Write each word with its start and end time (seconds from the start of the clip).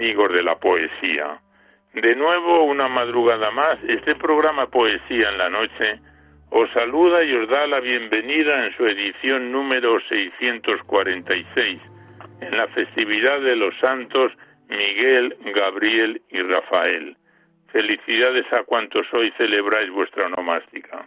Amigos 0.00 0.32
de 0.32 0.42
la 0.42 0.58
poesía. 0.58 1.38
De 1.92 2.16
nuevo, 2.16 2.64
una 2.64 2.88
madrugada 2.88 3.50
más, 3.50 3.76
este 3.86 4.14
programa 4.14 4.66
Poesía 4.66 5.28
en 5.28 5.36
la 5.36 5.50
Noche 5.50 6.00
os 6.48 6.70
saluda 6.72 7.22
y 7.22 7.34
os 7.34 7.46
da 7.50 7.66
la 7.66 7.80
bienvenida 7.80 8.64
en 8.64 8.74
su 8.78 8.86
edición 8.86 9.52
número 9.52 10.00
646, 10.08 11.80
en 12.40 12.56
la 12.56 12.66
festividad 12.68 13.42
de 13.42 13.56
los 13.56 13.74
santos 13.78 14.32
Miguel, 14.70 15.36
Gabriel 15.54 16.22
y 16.30 16.40
Rafael. 16.44 17.14
Felicidades 17.70 18.50
a 18.54 18.62
cuantos 18.62 19.06
hoy 19.12 19.30
celebráis 19.36 19.90
vuestra 19.90 20.28
onomástica. 20.28 21.06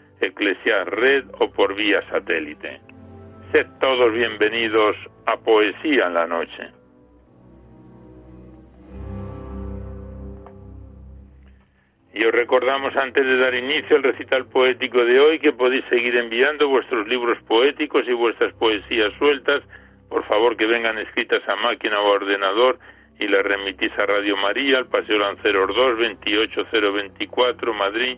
Eclesial 0.21 0.85
Red 0.85 1.25
o 1.39 1.51
por 1.51 1.73
vía 1.73 2.07
satélite. 2.09 2.79
Sed 3.51 3.65
todos 3.79 4.13
bienvenidos 4.13 4.95
a 5.25 5.35
Poesía 5.37 6.05
en 6.05 6.13
la 6.13 6.27
Noche. 6.27 6.69
Y 12.13 12.23
os 12.23 12.31
recordamos 12.31 12.95
antes 12.97 13.25
de 13.25 13.37
dar 13.37 13.55
inicio 13.55 13.95
al 13.95 14.03
recital 14.03 14.45
poético 14.45 15.03
de 15.03 15.19
hoy 15.19 15.39
que 15.39 15.53
podéis 15.53 15.83
seguir 15.89 16.15
enviando 16.15 16.69
vuestros 16.69 17.07
libros 17.07 17.41
poéticos 17.47 18.03
y 18.07 18.13
vuestras 18.13 18.53
poesías 18.53 19.11
sueltas, 19.17 19.63
por 20.07 20.23
favor 20.27 20.55
que 20.55 20.67
vengan 20.67 20.99
escritas 20.99 21.41
a 21.47 21.55
máquina 21.55 21.99
o 21.99 22.11
ordenador 22.11 22.77
y 23.17 23.27
las 23.27 23.41
remitís 23.41 23.91
a 23.97 24.05
Radio 24.05 24.37
María, 24.37 24.77
al 24.77 24.87
Paseo 24.87 25.17
Lanceros 25.17 25.75
2, 25.75 25.97
28024, 25.97 27.73
Madrid 27.73 28.17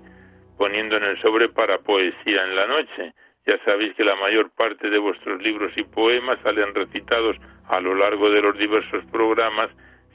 poniendo 0.57 0.97
en 0.97 1.03
el 1.03 1.21
sobre 1.21 1.49
para 1.49 1.79
poesía 1.79 2.43
en 2.43 2.55
la 2.55 2.65
noche. 2.65 3.13
Ya 3.45 3.59
sabéis 3.65 3.93
que 3.95 4.03
la 4.03 4.15
mayor 4.15 4.51
parte 4.51 4.89
de 4.89 4.97
vuestros 4.97 5.41
libros 5.41 5.71
y 5.75 5.83
poemas 5.83 6.37
salen 6.43 6.73
recitados 6.73 7.37
a 7.67 7.79
lo 7.79 7.95
largo 7.95 8.29
de 8.29 8.41
los 8.41 8.57
diversos 8.57 9.03
programas, 9.11 9.69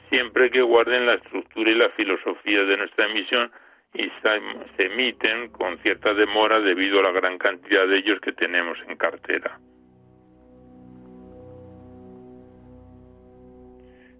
siempre 0.09 0.49
que 0.49 0.61
guarden 0.61 1.05
la 1.05 1.13
estructura 1.13 1.71
y 1.71 1.75
la 1.75 1.89
filosofía 1.89 2.63
de 2.63 2.77
nuestra 2.77 3.05
emisión 3.05 3.51
y 3.93 4.09
se 4.21 4.85
emiten 4.85 5.49
con 5.49 5.77
cierta 5.79 6.13
demora 6.13 6.59
debido 6.59 6.99
a 6.99 7.03
la 7.03 7.11
gran 7.11 7.37
cantidad 7.37 7.87
de 7.87 7.99
ellos 7.99 8.19
que 8.21 8.33
tenemos 8.33 8.77
en 8.87 8.97
cartera. 8.97 9.59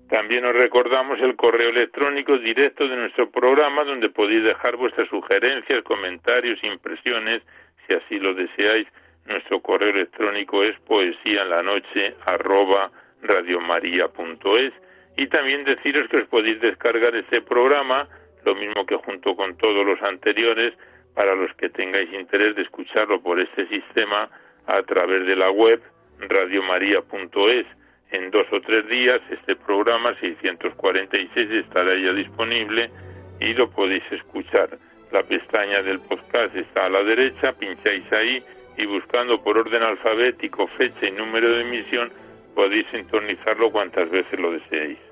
También 0.09 0.43
os 0.43 0.53
recordamos 0.53 1.19
el 1.19 1.35
correo 1.35 1.69
electrónico 1.69 2.35
directo 2.39 2.87
de 2.87 2.95
nuestro 2.95 3.29
programa 3.29 3.83
donde 3.83 4.09
podéis 4.09 4.43
dejar 4.43 4.75
vuestras 4.75 5.07
sugerencias, 5.07 5.83
comentarios, 5.83 6.59
impresiones, 6.63 7.43
si 7.85 7.95
así 7.95 8.19
lo 8.19 8.33
deseáis. 8.33 8.87
Nuestro 9.27 9.61
correo 9.61 9.89
electrónico 9.89 10.63
es 10.63 10.79
poesía 10.79 11.43
en 11.43 11.49
la 11.51 11.61
noche 11.61 12.15
arroba 12.25 12.91
radiomaria.es 13.21 14.73
y 15.15 15.27
también 15.27 15.63
deciros 15.63 16.09
que 16.09 16.17
os 16.17 16.27
podéis 16.27 16.59
descargar 16.59 17.15
este 17.15 17.41
programa, 17.41 18.07
lo 18.45 18.55
mismo 18.55 18.87
que 18.87 18.95
junto 18.95 19.35
con 19.35 19.57
todos 19.57 19.85
los 19.85 20.01
anteriores, 20.01 20.73
para 21.13 21.35
los 21.35 21.53
que 21.55 21.69
tengáis 21.69 22.11
interés 22.13 22.55
de 22.55 22.63
escucharlo 22.63 23.21
por 23.21 23.39
este 23.39 23.67
sistema 23.67 24.27
a 24.65 24.81
través 24.81 25.27
de 25.27 25.35
la 25.35 25.51
web 25.51 25.79
radiomaria.es 26.19 27.65
en 28.11 28.31
dos 28.31 28.45
o 28.51 28.61
tres 28.61 28.87
días 28.87 29.19
este 29.29 29.55
programa 29.55 30.15
646 30.19 31.51
estará 31.51 31.93
ya 31.95 32.13
disponible 32.13 32.89
y 33.39 33.53
lo 33.53 33.69
podéis 33.69 34.03
escuchar. 34.11 34.77
La 35.11 35.23
pestaña 35.23 35.81
del 35.81 35.99
podcast 35.99 36.55
está 36.55 36.85
a 36.85 36.89
la 36.89 37.03
derecha, 37.03 37.53
pincháis 37.53 38.11
ahí 38.11 38.43
y 38.77 38.85
buscando 38.85 39.41
por 39.43 39.57
orden 39.57 39.83
alfabético 39.83 40.67
fecha 40.77 41.07
y 41.07 41.11
número 41.11 41.49
de 41.49 41.61
emisión 41.61 42.11
podéis 42.55 42.85
sintonizarlo 42.91 43.71
cuantas 43.71 44.09
veces 44.09 44.39
lo 44.39 44.51
deseéis. 44.51 45.08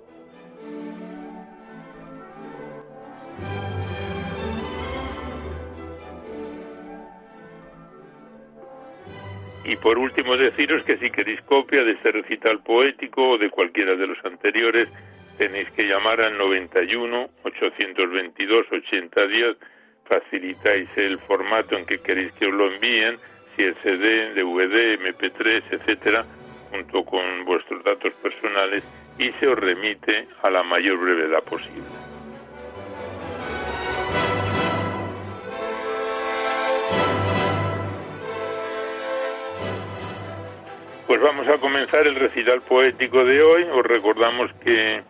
Y 9.68 9.76
por 9.76 9.98
último 9.98 10.38
deciros 10.38 10.82
que 10.84 10.98
si 10.98 11.12
queréis 11.12 11.42
copia 11.42 11.84
de 11.84 11.92
este 11.92 12.14
recital 12.14 12.60
poético 12.64 13.32
o 13.32 13.38
de 13.38 13.50
cualquiera 13.50 13.98
de 13.98 14.08
los 14.08 14.18
anteriores, 14.24 14.88
tenéis 15.38 15.70
que 15.72 15.84
llamar 15.84 16.22
al 16.22 16.38
91 16.38 17.30
822 17.44 18.66
8010, 18.72 19.58
facilitáis 20.06 20.88
el 20.96 21.20
formato 21.20 21.78
en 21.78 21.86
que 21.86 22.00
queréis 22.00 22.32
que 22.40 22.48
os 22.48 22.54
lo 22.54 22.72
envíen, 22.72 23.20
si 23.58 23.64
es 23.64 23.76
CD, 23.84 24.34
DVD, 24.36 24.98
MP3, 25.02 25.64
etcétera, 25.70 26.26
junto 26.72 27.04
con 27.04 27.44
vuestros 27.44 27.84
datos 27.84 28.14
personales 28.24 28.86
y 29.20 29.32
se 29.34 29.48
os 29.48 29.60
remite 29.60 30.30
a 30.44 30.50
la 30.50 30.64
mayor 30.64 30.98
brevedad 30.98 31.44
posible. 31.44 32.17
Pues 41.08 41.22
vamos 41.22 41.48
a 41.48 41.58
comenzar 41.58 42.06
el 42.06 42.16
recital 42.16 42.62
poético 42.64 43.24
de 43.24 43.42
hoy. 43.42 43.64
Os 43.64 43.84
recordamos 43.84 44.52
que 44.62 45.02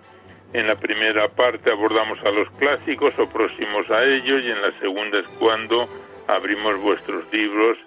en 0.53 0.67
la 0.67 0.75
primera 0.75 1.27
parte 1.27 1.71
abordamos 1.71 2.19
a 2.23 2.29
los 2.29 2.47
clásicos 2.51 3.17
o 3.17 3.27
próximos 3.27 3.89
a 3.89 4.03
ellos 4.03 4.43
y 4.43 4.51
en 4.51 4.61
la 4.61 4.71
segunda 4.79 5.17
es 5.17 5.27
cuando 5.39 5.89
abrimos 6.27 6.79
vuestros 6.81 7.23
libros, 7.33 7.79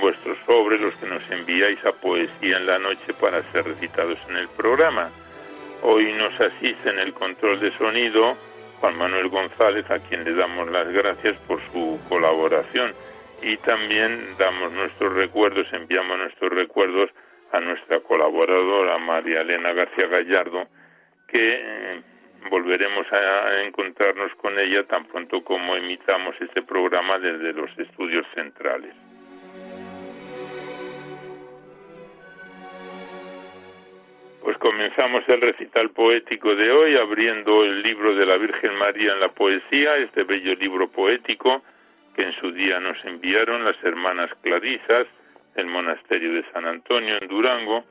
vuestros 0.00 0.36
sobres, 0.44 0.80
los 0.80 0.94
que 0.94 1.06
nos 1.06 1.22
enviáis 1.30 1.78
a 1.86 1.92
Poesía 1.92 2.56
en 2.56 2.66
la 2.66 2.80
Noche 2.80 3.14
para 3.20 3.40
ser 3.52 3.66
recitados 3.66 4.18
en 4.28 4.36
el 4.36 4.48
programa. 4.48 5.10
Hoy 5.82 6.12
nos 6.12 6.32
asiste 6.40 6.90
en 6.90 6.98
el 6.98 7.14
control 7.14 7.60
de 7.60 7.70
sonido 7.78 8.36
Juan 8.80 8.98
Manuel 8.98 9.28
González, 9.28 9.88
a 9.92 10.00
quien 10.00 10.24
le 10.24 10.34
damos 10.34 10.72
las 10.72 10.88
gracias 10.88 11.36
por 11.46 11.60
su 11.72 12.00
colaboración. 12.08 12.94
Y 13.42 13.56
también 13.58 14.34
damos 14.38 14.72
nuestros 14.72 15.12
recuerdos, 15.12 15.68
enviamos 15.72 16.18
nuestros 16.18 16.50
recuerdos 16.50 17.10
a 17.54 17.60
nuestra 17.60 18.00
colaboradora 18.00 18.98
María 18.98 19.42
Elena 19.42 19.72
García 19.72 20.08
Gallardo, 20.08 20.66
que 21.28 21.38
eh, 21.40 22.02
volveremos 22.50 23.06
a 23.12 23.62
encontrarnos 23.62 24.34
con 24.36 24.58
ella 24.58 24.84
tan 24.84 25.06
pronto 25.06 25.42
como 25.44 25.76
emitamos 25.76 26.34
este 26.40 26.62
programa 26.62 27.18
desde 27.18 27.52
los 27.52 27.70
estudios 27.78 28.26
centrales. 28.34 28.94
Pues 34.42 34.58
comenzamos 34.58 35.20
el 35.28 35.40
recital 35.40 35.90
poético 35.90 36.54
de 36.54 36.70
hoy 36.70 36.96
abriendo 36.96 37.64
el 37.64 37.82
libro 37.82 38.14
de 38.14 38.26
la 38.26 38.36
Virgen 38.36 38.74
María 38.76 39.12
en 39.12 39.20
la 39.20 39.28
poesía, 39.28 39.96
este 39.96 40.24
bello 40.24 40.54
libro 40.56 40.88
poético 40.88 41.62
que 42.16 42.24
en 42.26 42.32
su 42.40 42.52
día 42.52 42.78
nos 42.80 43.02
enviaron 43.04 43.64
las 43.64 43.82
hermanas 43.82 44.30
Clarisas, 44.42 45.06
del 45.54 45.66
monasterio 45.66 46.32
de 46.32 46.44
San 46.52 46.66
Antonio 46.66 47.18
en 47.20 47.28
Durango 47.28 47.84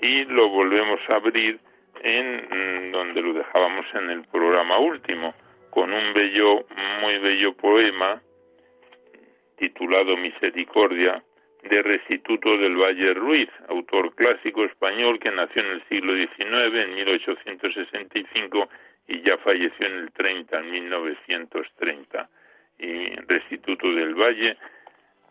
y 0.00 0.24
lo 0.24 0.48
volvemos 0.48 1.00
a 1.08 1.16
abrir 1.16 1.58
en 2.02 2.88
mm, 2.88 2.92
donde 2.92 3.22
lo 3.22 3.32
dejábamos 3.34 3.86
en 3.94 4.10
el 4.10 4.24
programa 4.24 4.78
último 4.78 5.34
con 5.70 5.92
un 5.92 6.12
bello 6.12 6.66
muy 7.00 7.18
bello 7.18 7.54
poema 7.54 8.20
titulado 9.56 10.16
Misericordia 10.16 11.22
de 11.62 11.82
Restituto 11.82 12.56
del 12.56 12.76
Valle 12.76 13.14
Ruiz, 13.14 13.48
autor 13.68 14.14
clásico 14.14 14.64
español 14.64 15.20
que 15.20 15.30
nació 15.30 15.62
en 15.62 15.70
el 15.70 15.88
siglo 15.88 16.14
XIX, 16.16 16.74
en 16.74 16.94
1865, 16.96 18.68
y 19.06 19.22
ya 19.22 19.38
falleció 19.38 19.86
en 19.86 19.94
el 19.94 20.12
30, 20.12 20.58
en 20.58 20.70
1930. 20.70 22.28
Y 22.78 23.14
Restituto 23.28 23.92
del 23.92 24.14
Valle 24.14 24.56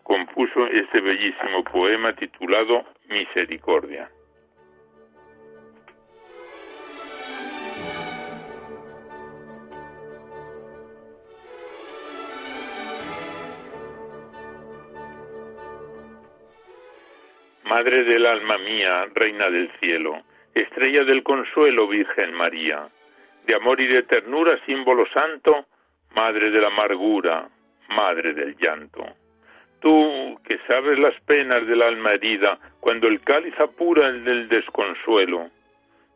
compuso 0.04 0.68
este 0.68 1.02
bellísimo 1.02 1.64
poema 1.64 2.14
titulado 2.14 2.86
Misericordia. 3.10 4.10
Madre 17.64 18.04
del 18.04 18.26
alma 18.26 18.58
mía, 18.58 19.06
Reina 19.16 19.50
del 19.50 19.72
cielo, 19.80 20.24
estrella 20.54 21.06
del 21.06 21.24
consuelo, 21.24 21.88
Virgen 21.88 22.34
María, 22.34 22.90
de 23.46 23.56
amor 23.56 23.80
y 23.80 23.88
de 23.88 24.04
ternura, 24.04 24.60
símbolo 24.66 25.06
santo, 25.14 25.68
Madre 26.14 26.52
de 26.52 26.60
la 26.60 26.68
amargura, 26.68 27.48
Madre 27.90 28.34
del 28.34 28.58
llanto. 28.58 29.21
Tú 29.82 30.40
que 30.44 30.60
sabes 30.68 30.98
las 31.00 31.20
penas 31.22 31.66
del 31.68 31.82
alma 31.82 32.14
herida, 32.14 32.58
cuando 32.80 33.08
el 33.08 33.20
cáliz 33.22 33.54
apura 33.60 34.08
el 34.08 34.24
del 34.24 34.48
desconsuelo. 34.48 35.50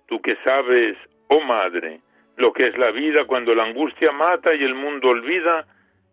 Tú 0.08 0.22
que 0.22 0.38
sabes, 0.44 0.98
oh 1.28 1.42
Madre, 1.42 2.00
lo 2.38 2.54
que 2.54 2.66
es 2.68 2.78
la 2.78 2.92
vida 2.92 3.26
cuando 3.26 3.54
la 3.54 3.64
angustia 3.64 4.12
mata 4.12 4.54
y 4.56 4.64
el 4.64 4.76
mundo 4.76 5.10
olvida 5.10 5.66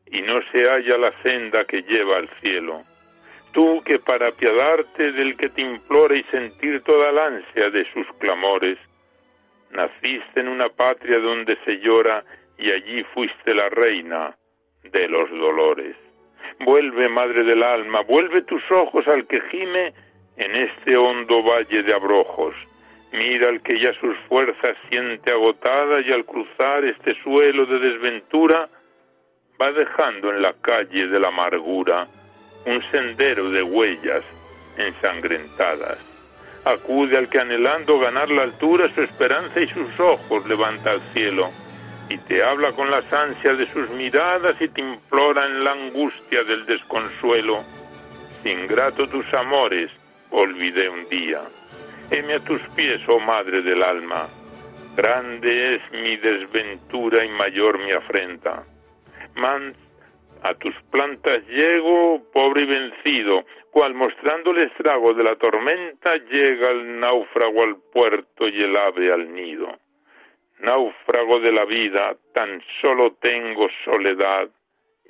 y 0.06 0.22
no 0.22 0.40
se 0.50 0.69
halla 0.69 0.96
la 0.99 1.12
senda 1.22 1.64
que 1.64 1.82
lleva 1.82 2.16
al 2.16 2.28
cielo 2.40 2.82
tú 3.52 3.82
que 3.84 3.98
para 3.98 4.28
apiadarte 4.28 5.12
del 5.12 5.37
que 5.37 5.48
te 5.50 5.62
implora 5.62 6.16
y 6.16 6.25
sentir 6.25 6.82
toda 6.82 7.12
la 7.12 7.26
ansia 7.26 7.70
de 7.70 7.87
sus 7.93 8.06
clamores, 8.19 8.78
naciste 9.70 10.40
en 10.40 10.48
una 10.48 10.69
patria 10.69 11.19
donde 11.19 11.56
se 11.64 11.78
llora 11.78 12.25
y 12.58 12.70
allí 12.70 13.05
fuiste 13.14 13.55
la 13.55 13.69
reina 13.69 14.37
de 14.82 15.08
los 15.08 15.31
dolores. 15.31 15.96
Vuelve, 16.60 17.08
Madre 17.08 17.44
del 17.44 17.62
Alma, 17.62 18.02
vuelve 18.02 18.43
tus 18.43 18.62
ojos 18.70 19.06
al 19.08 19.26
que 19.26 19.40
gime 19.50 19.93
en 20.37 20.56
este 20.56 20.96
hondo 20.96 21.43
valle 21.43 21.82
de 21.82 21.94
abrojos. 21.94 22.54
Mira 23.12 23.49
al 23.49 23.60
que 23.62 23.78
ya 23.78 23.93
sus 24.00 24.16
fuerzas 24.28 24.76
siente 24.88 25.31
agotada 25.31 26.00
y 26.00 26.12
al 26.12 26.25
cruzar 26.25 26.84
este 26.84 27.14
suelo 27.22 27.66
de 27.66 27.78
desventura 27.78 28.69
va 29.60 29.72
dejando 29.72 30.31
en 30.31 30.40
la 30.40 30.54
calle 30.54 31.08
de 31.08 31.20
la 31.20 31.28
amargura 31.28 32.08
un 32.64 32.82
sendero 32.90 33.50
de 33.50 33.62
huellas 33.62 34.22
ensangrentadas. 34.78 35.98
Acude 36.64 37.19
al 37.19 37.28
que 37.28 37.40
anhelando 37.40 37.98
ganar 37.98 38.31
la 38.31 38.43
altura 38.43 38.88
su 38.94 39.02
esperanza 39.02 39.60
y 39.60 39.69
sus 39.69 39.98
ojos 39.98 40.46
levanta 40.46 40.93
al 40.93 41.00
cielo, 41.12 41.50
y 42.12 42.19
te 42.19 42.43
habla 42.43 42.73
con 42.73 42.91
las 42.91 43.11
ansias 43.11 43.56
de 43.56 43.67
sus 43.69 43.88
miradas 43.91 44.55
y 44.61 44.69
te 44.69 44.82
implora 44.82 45.47
en 45.47 45.64
la 45.64 45.73
angustia 45.73 46.44
del 46.44 46.67
desconsuelo. 46.67 47.64
Sin 48.43 48.67
grato 48.67 49.06
tus 49.09 49.25
amores 49.32 49.91
olvidé 50.31 50.91
un 50.91 51.09
día. 51.09 51.41
Heme 52.11 52.35
a 52.35 52.41
tus 52.41 52.61
pies, 52.76 53.00
oh 53.09 53.19
Madre 53.19 53.62
del 53.62 53.82
alma. 53.82 54.29
Grande 54.94 55.76
es 55.76 55.82
mi 55.93 56.19
desventura 56.19 57.25
y 57.25 57.31
mayor 57.31 57.79
mi 57.79 57.93
afrenta. 57.93 58.62
A 60.43 60.55
tus 60.55 60.75
plantas 60.91 61.41
llego, 61.47 62.20
pobre 62.32 62.62
y 62.62 62.67
vencido, 62.67 63.44
cual 63.70 63.94
mostrando 63.94 64.50
el 64.50 64.58
estrago 64.58 65.15
de 65.15 65.23
la 65.23 65.37
tormenta 65.37 66.17
llega 66.17 66.70
el 66.70 66.99
náufrago 66.99 67.62
al 67.62 67.76
puerto 67.76 68.49
y 68.49 68.61
el 68.61 68.76
ave 68.76 69.12
al 69.12 69.32
nido. 69.32 69.79
Náufrago 70.62 71.41
de 71.41 71.53
la 71.53 71.64
vida, 71.64 72.17
tan 72.32 72.62
solo 72.81 73.12
tengo 73.20 73.69
soledad 73.85 74.49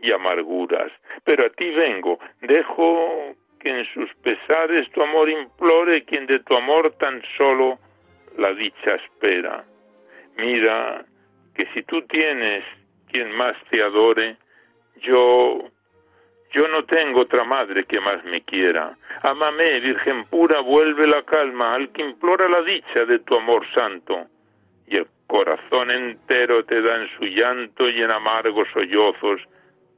y 0.02 0.10
amarguras, 0.10 0.90
pero 1.24 1.46
a 1.46 1.50
ti 1.50 1.70
vengo, 1.70 2.18
dejo 2.40 3.34
que 3.60 3.68
en 3.68 3.86
sus 3.94 4.12
pesares 4.22 4.90
tu 4.90 5.02
amor 5.02 5.28
implore 5.28 6.04
quien 6.04 6.26
de 6.26 6.40
tu 6.40 6.56
amor 6.56 6.90
tan 6.98 7.22
solo 7.36 7.78
la 8.36 8.52
dicha 8.54 8.96
espera. 8.96 9.64
Mira 10.36 11.04
que 11.54 11.66
si 11.74 11.82
tú 11.82 12.02
tienes 12.02 12.64
quien 13.10 13.30
más 13.32 13.54
te 13.70 13.82
adore, 13.82 14.36
yo 15.02 15.70
yo 16.54 16.68
no 16.68 16.84
tengo 16.84 17.20
otra 17.20 17.44
madre 17.44 17.84
que 17.84 17.98
más 18.00 18.22
me 18.24 18.42
quiera. 18.42 18.96
Amame, 19.22 19.80
Virgen 19.80 20.24
pura, 20.26 20.60
vuelve 20.60 21.06
la 21.06 21.22
calma 21.22 21.74
al 21.74 21.90
que 21.92 22.02
implora 22.02 22.48
la 22.48 22.60
dicha 22.62 23.04
de 23.06 23.20
tu 23.20 23.36
amor 23.36 23.64
santo. 23.74 24.26
Y 24.86 24.98
corazón 25.32 25.90
entero 25.90 26.62
te 26.66 26.82
da 26.82 26.94
en 26.94 27.08
su 27.16 27.24
llanto 27.24 27.88
y 27.88 28.02
en 28.02 28.10
amargos 28.10 28.68
sollozos 28.74 29.40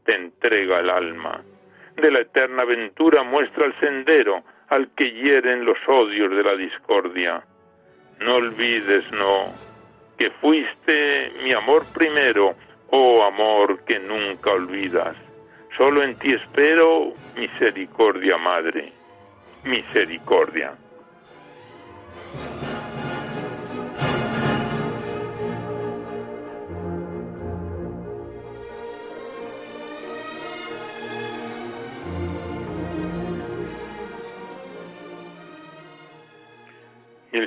te 0.05 0.14
entrega 0.14 0.79
el 0.79 0.88
alma. 0.88 1.43
De 1.97 2.12
la 2.12 2.21
eterna 2.21 2.62
aventura 2.62 3.25
muestra 3.25 3.67
el 3.67 3.75
sendero 3.81 4.45
al 4.69 4.95
que 4.95 5.11
hieren 5.11 5.64
los 5.64 5.79
odios 5.88 6.31
de 6.31 6.43
la 6.45 6.55
discordia. 6.55 7.45
No 8.21 8.37
olvides, 8.37 9.11
no, 9.11 9.53
que 10.17 10.31
fuiste 10.41 11.33
mi 11.43 11.53
amor 11.53 11.85
primero, 11.93 12.55
Oh 12.91 13.25
amor 13.25 13.85
que 13.87 13.99
nunca 13.99 14.53
olvidas, 14.53 15.17
solo 15.76 16.05
en 16.05 16.14
ti 16.14 16.33
espero 16.33 17.12
misericordia, 17.35 18.38
Madre, 18.38 18.93
misericordia. 19.64 20.75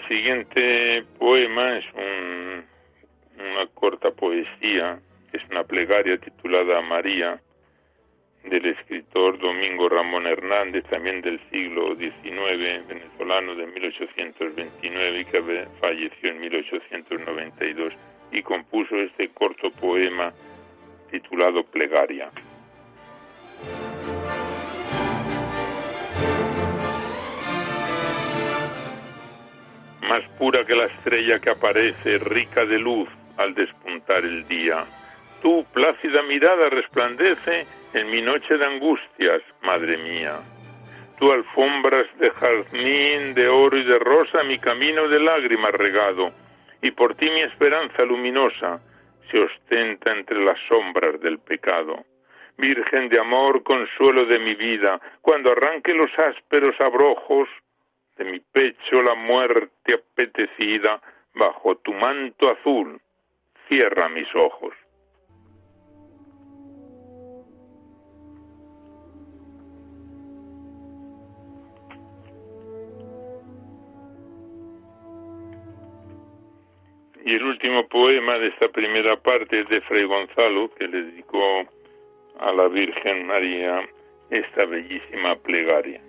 Siguiente 0.07 1.03
poema 1.19 1.77
es 1.77 1.85
una 1.93 3.67
corta 3.73 4.11
poesía 4.11 4.99
es 5.33 5.41
una 5.49 5.63
plegaria 5.63 6.17
titulada 6.17 6.81
María 6.81 7.39
del 8.43 8.65
escritor 8.65 9.37
Domingo 9.39 9.89
Ramón 9.89 10.25
Hernández, 10.25 10.85
también 10.85 11.21
del 11.21 11.39
siglo 11.51 11.95
XIX, 11.95 12.87
venezolano 12.87 13.55
de 13.55 13.67
1829 13.67 15.19
y 15.19 15.25
que 15.25 15.67
falleció 15.81 16.31
en 16.31 16.39
1892 16.39 17.93
y 18.31 18.41
compuso 18.41 18.95
este 18.95 19.29
corto 19.29 19.69
poema 19.71 20.33
titulado 21.11 21.63
Plegaria. 21.65 22.31
Más 30.17 30.29
pura 30.39 30.65
que 30.65 30.75
la 30.75 30.86
estrella 30.86 31.39
que 31.39 31.51
aparece, 31.51 32.17
rica 32.17 32.65
de 32.65 32.79
luz 32.79 33.07
al 33.38 33.53
despuntar 33.53 34.25
el 34.25 34.47
día 34.47 34.83
tu 35.41 35.63
plácida 35.65 36.24
mirada 36.24 36.69
resplandece 36.69 37.67
en 37.93 38.09
mi 38.09 38.21
noche 38.21 38.57
de 38.57 38.65
angustias, 38.65 39.41
madre 39.62 39.97
mía. 39.97 40.39
Tú 41.19 41.31
alfombras 41.31 42.07
de 42.19 42.29
jazmín, 42.31 43.33
de 43.33 43.47
oro 43.47 43.77
y 43.77 43.83
de 43.83 44.00
rosa 44.00 44.43
mi 44.43 44.59
camino 44.59 45.07
de 45.07 45.19
lágrimas 45.19 45.71
regado, 45.71 46.31
y 46.81 46.91
por 46.91 47.15
ti 47.15 47.29
mi 47.29 47.41
esperanza 47.41 48.03
luminosa 48.03 48.79
se 49.31 49.39
ostenta 49.39 50.12
entre 50.12 50.43
las 50.43 50.57
sombras 50.67 51.19
del 51.21 51.39
pecado. 51.39 52.03
Virgen 52.57 53.09
de 53.09 53.19
amor, 53.19 53.63
consuelo 53.63 54.25
de 54.25 54.39
mi 54.39 54.55
vida, 54.55 55.00
cuando 55.21 55.51
arranque 55.51 55.93
los 55.93 56.09
ásperos 56.17 56.75
abrojos 56.79 57.47
de 58.17 58.25
mi 58.25 58.39
pecho 58.39 59.01
la 59.01 59.15
muerte 59.15 59.93
apetecida, 59.93 61.01
bajo 61.33 61.75
tu 61.77 61.93
manto 61.93 62.50
azul, 62.50 63.00
cierra 63.67 64.09
mis 64.09 64.27
ojos. 64.36 64.74
Y 77.24 77.36
el 77.36 77.43
último 77.43 77.86
poema 77.89 78.38
de 78.38 78.47
esta 78.47 78.69
primera 78.69 79.17
parte 79.17 79.59
es 79.59 79.67
de 79.67 79.81
Fray 79.81 80.05
Gonzalo, 80.05 80.74
que 80.75 80.88
le 80.88 81.03
dedicó 81.03 81.43
a 82.39 82.53
la 82.53 82.69
Virgen 82.69 83.27
María 83.27 83.86
esta 84.29 84.65
bellísima 84.65 85.36
plegaria. 85.36 86.01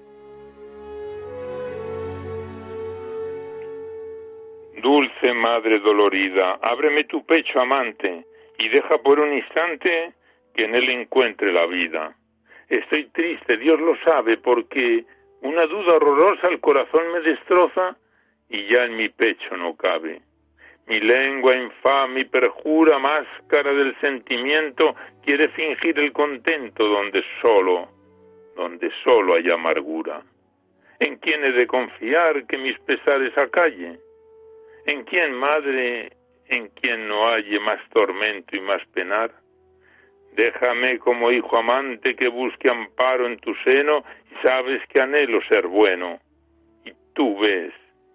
Dulce 4.81 5.33
Madre 5.33 5.79
dolorida, 5.81 6.59
ábreme 6.63 7.05
tu 7.05 7.25
pecho 7.25 7.61
amante 7.61 8.25
y 8.59 8.69
deja 8.69 8.99
por 8.99 9.21
un 9.21 9.33
instante 9.33 10.13
que 10.55 10.65
en 10.65 10.75
él 10.75 10.89
encuentre 10.91 11.53
la 11.53 11.67
vida. 11.67 12.17
Estoy 12.69 13.07
triste, 13.07 13.57
Dios 13.57 13.81
lo 13.81 13.97
sabe, 14.05 14.37
porque 14.37 15.05
una 15.43 15.67
duda 15.67 15.95
horrorosa 15.95 16.49
el 16.49 16.61
corazón 16.61 17.13
me 17.13 17.21
destroza 17.21 17.97
y 18.49 18.67
ya 18.69 18.85
en 18.85 18.97
mi 18.97 19.09
pecho 19.09 19.57
no 19.57 19.77
cabe. 19.77 20.21
Mi 20.87 21.01
lengua 21.01 21.55
infame 21.55 22.21
y 22.21 22.25
perjura 22.25 22.99
máscara 22.99 23.73
del 23.73 23.99
sentimiento 24.01 24.97
quiere 25.25 25.49
fingir 25.51 25.99
el 25.99 26.13
contento 26.13 26.85
donde 26.85 27.23
solo, 27.43 27.89
donde 28.57 28.91
solo 29.05 29.35
hay 29.35 29.51
amargura. 29.51 30.23
¿En 30.99 31.17
quién 31.17 31.45
he 31.45 31.53
de 31.53 31.67
confiar 31.67 32.47
que 32.47 32.59
mis 32.59 32.79
pesares 32.81 33.37
acalle? 33.37 33.99
¿En 34.89 35.05
quién, 35.05 35.35
madre, 35.35 36.17
en 36.47 36.69
quién 36.69 37.09
no 37.09 37.29
halle 37.29 37.61
más 37.61 37.79
tormento 37.91 38.57
y 38.57 38.61
más 38.61 38.81
penar? 38.95 39.31
Déjame 40.33 40.99
como 40.99 41.31
hijo 41.31 41.59
amante 41.59 42.17
que 42.17 42.29
busque 42.29 42.71
amparo 42.71 43.27
en 43.27 43.39
tu 43.39 43.55
seno 43.67 44.03
y 44.33 44.47
sabes 44.47 44.81
que 44.89 45.03
anhelo 45.03 45.43
ser 45.43 45.67
bueno. 45.67 46.19
Y 46.87 46.93
tú 47.13 47.39
ves 47.39 47.75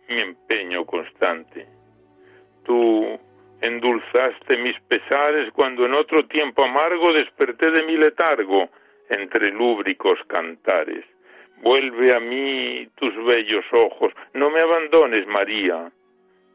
mi 0.10 0.20
empeño 0.20 0.84
constante. 0.84 1.68
Tú 2.66 3.20
endulzaste 3.62 4.58
mis 4.58 4.80
pesares 4.88 5.52
cuando 5.54 5.86
en 5.86 5.94
otro 5.94 6.26
tiempo 6.26 6.64
amargo 6.64 7.14
desperté 7.14 7.70
de 7.70 7.84
mi 7.84 7.98
letargo 7.98 8.68
entre 9.12 9.52
lúbricos 9.52 10.18
cantares. 10.26 11.06
Vuelve 11.58 12.16
a 12.16 12.20
mí 12.20 12.88
tus 12.96 13.14
bellos 13.26 13.66
ojos, 13.74 14.12
no 14.34 14.50
me 14.50 14.60
abandones, 14.60 15.28
María. 15.28 15.92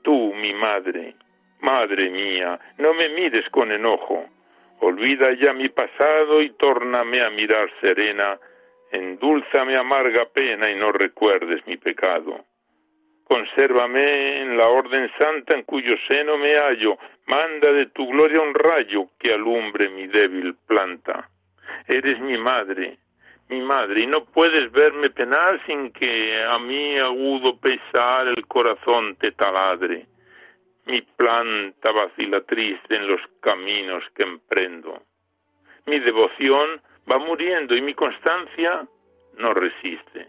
Tú, 0.09 0.33
mi 0.33 0.55
madre, 0.55 1.17
madre 1.61 2.09
mía, 2.09 2.59
no 2.79 2.95
me 2.95 3.11
mires 3.11 3.47
con 3.51 3.71
enojo 3.71 4.25
Olvida 4.81 5.35
ya 5.35 5.53
mi 5.53 5.69
pasado 5.69 6.41
y 6.41 6.49
tórname 6.55 7.21
a 7.21 7.29
mirar 7.29 7.71
serena, 7.83 8.39
endulzame 8.91 9.77
amarga 9.77 10.25
pena 10.33 10.71
y 10.71 10.77
no 10.77 10.93
recuerdes 10.93 11.61
mi 11.67 11.77
pecado. 11.77 12.47
Consérvame 13.25 14.41
en 14.41 14.57
la 14.57 14.69
orden 14.69 15.11
santa 15.19 15.55
en 15.55 15.65
cuyo 15.65 15.95
seno 16.09 16.39
me 16.39 16.55
hallo, 16.57 16.97
manda 17.27 17.71
de 17.71 17.85
tu 17.91 18.07
gloria 18.07 18.41
un 18.41 18.55
rayo 18.55 19.11
que 19.19 19.35
alumbre 19.35 19.91
mi 19.91 20.07
débil 20.07 20.55
planta. 20.67 21.29
Eres 21.87 22.19
mi 22.21 22.39
madre, 22.39 22.97
mi 23.49 23.61
madre, 23.61 24.03
y 24.03 24.07
no 24.07 24.25
puedes 24.25 24.71
verme 24.73 25.11
penar 25.11 25.61
sin 25.67 25.91
que 25.93 26.45
a 26.45 26.59
mi 26.59 26.99
agudo 26.99 27.59
pesar 27.59 28.29
el 28.29 28.47
corazón 28.47 29.17
te 29.17 29.33
taladre 29.33 30.07
mi 30.89 31.03
planta 31.03 31.93
vacila 31.93 32.41
triste 32.41 32.97
en 32.97 33.07
los 33.07 33.21
caminos 33.41 34.03
que 34.15 34.23
emprendo. 34.23 35.03
Mi 35.85 36.01
devoción 36.01 36.81
va 37.11 37.19
muriendo 37.19 37.77
y 37.77 37.83
mi 37.83 37.95
constancia 37.95 38.89
no 39.37 39.53
resiste. 39.53 40.29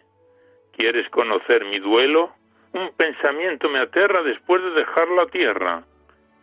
¿Quieres 0.74 1.10
conocer 1.10 1.64
mi 1.66 1.80
duelo? 1.80 2.36
Un 2.74 2.92
pensamiento 2.96 3.70
me 3.70 3.80
aterra 3.80 4.22
después 4.22 4.62
de 4.62 4.72
dejar 4.72 5.08
la 5.10 5.26
tierra. 5.28 5.84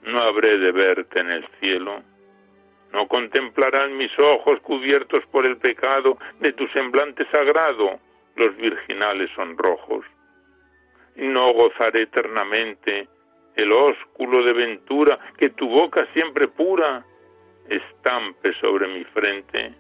No 0.02 0.18
habré 0.18 0.56
de 0.56 0.73
verte 0.73 1.21
en 1.21 1.30
el 1.30 1.47
cielo. 1.61 2.02
No 2.97 3.07
contemplarán 3.09 3.95
mis 3.99 4.11
ojos 4.19 4.59
cubiertos 4.61 5.23
por 5.26 5.45
el 5.45 5.59
pecado 5.59 6.17
de 6.41 6.50
tu 6.55 6.67
semblante 6.69 7.26
sagrado 7.31 8.00
los 8.37 8.57
virginales 8.57 9.31
sonrojos. 9.37 10.07
No 11.17 11.53
gozaré 11.53 12.05
eternamente 12.05 13.07
el 13.55 13.71
ósculo 13.71 14.43
de 14.43 14.55
ventura, 14.55 15.19
que 15.37 15.50
tu 15.50 15.69
boca 15.69 16.09
siempre 16.15 16.49
pura 16.49 17.05
estampe 17.69 18.55
sobre 18.62 18.88
mi 18.88 19.05
frente. 19.05 19.75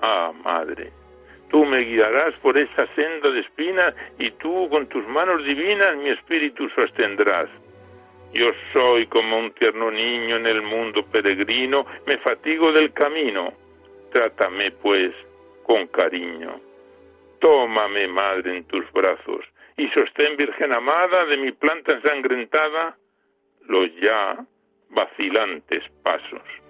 Ah, 0.00 0.32
madre, 0.42 0.90
tú 1.50 1.66
me 1.66 1.80
guiarás 1.80 2.32
por 2.40 2.56
esa 2.56 2.86
senda 2.94 3.28
de 3.32 3.40
espinas 3.40 3.94
y 4.18 4.30
tú 4.30 4.70
con 4.70 4.86
tus 4.86 5.06
manos 5.08 5.44
divinas 5.44 5.94
mi 5.98 6.08
espíritu 6.08 6.70
sostendrás. 6.70 7.50
Yo 8.32 8.46
soy 8.72 9.06
como 9.06 9.38
un 9.38 9.52
tierno 9.52 9.90
niño 9.90 10.36
en 10.36 10.46
el 10.46 10.62
mundo 10.62 11.04
peregrino, 11.06 11.86
me 12.06 12.18
fatigo 12.18 12.72
del 12.72 12.92
camino. 12.92 13.52
Trátame, 14.10 14.70
pues, 14.72 15.12
con 15.64 15.86
cariño. 15.88 16.60
Tómame, 17.40 18.08
madre, 18.08 18.58
en 18.58 18.64
tus 18.64 18.90
brazos 18.92 19.44
y 19.76 19.88
sostén, 19.88 20.36
Virgen 20.36 20.72
amada, 20.72 21.24
de 21.26 21.36
mi 21.36 21.52
planta 21.52 21.92
ensangrentada 21.92 22.96
los 23.66 23.88
ya 24.00 24.44
vacilantes 24.90 25.82
pasos. 26.02 26.61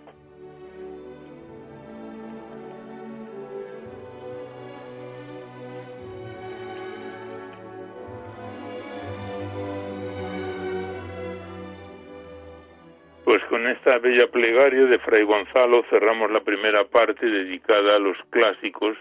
Con 13.52 13.68
esta 13.68 13.98
bella 13.98 14.28
plegaria 14.28 14.86
de 14.86 14.98
Fray 15.00 15.24
Gonzalo 15.24 15.84
cerramos 15.90 16.30
la 16.30 16.40
primera 16.40 16.84
parte 16.84 17.26
dedicada 17.26 17.96
a 17.96 17.98
los 17.98 18.16
clásicos 18.30 18.96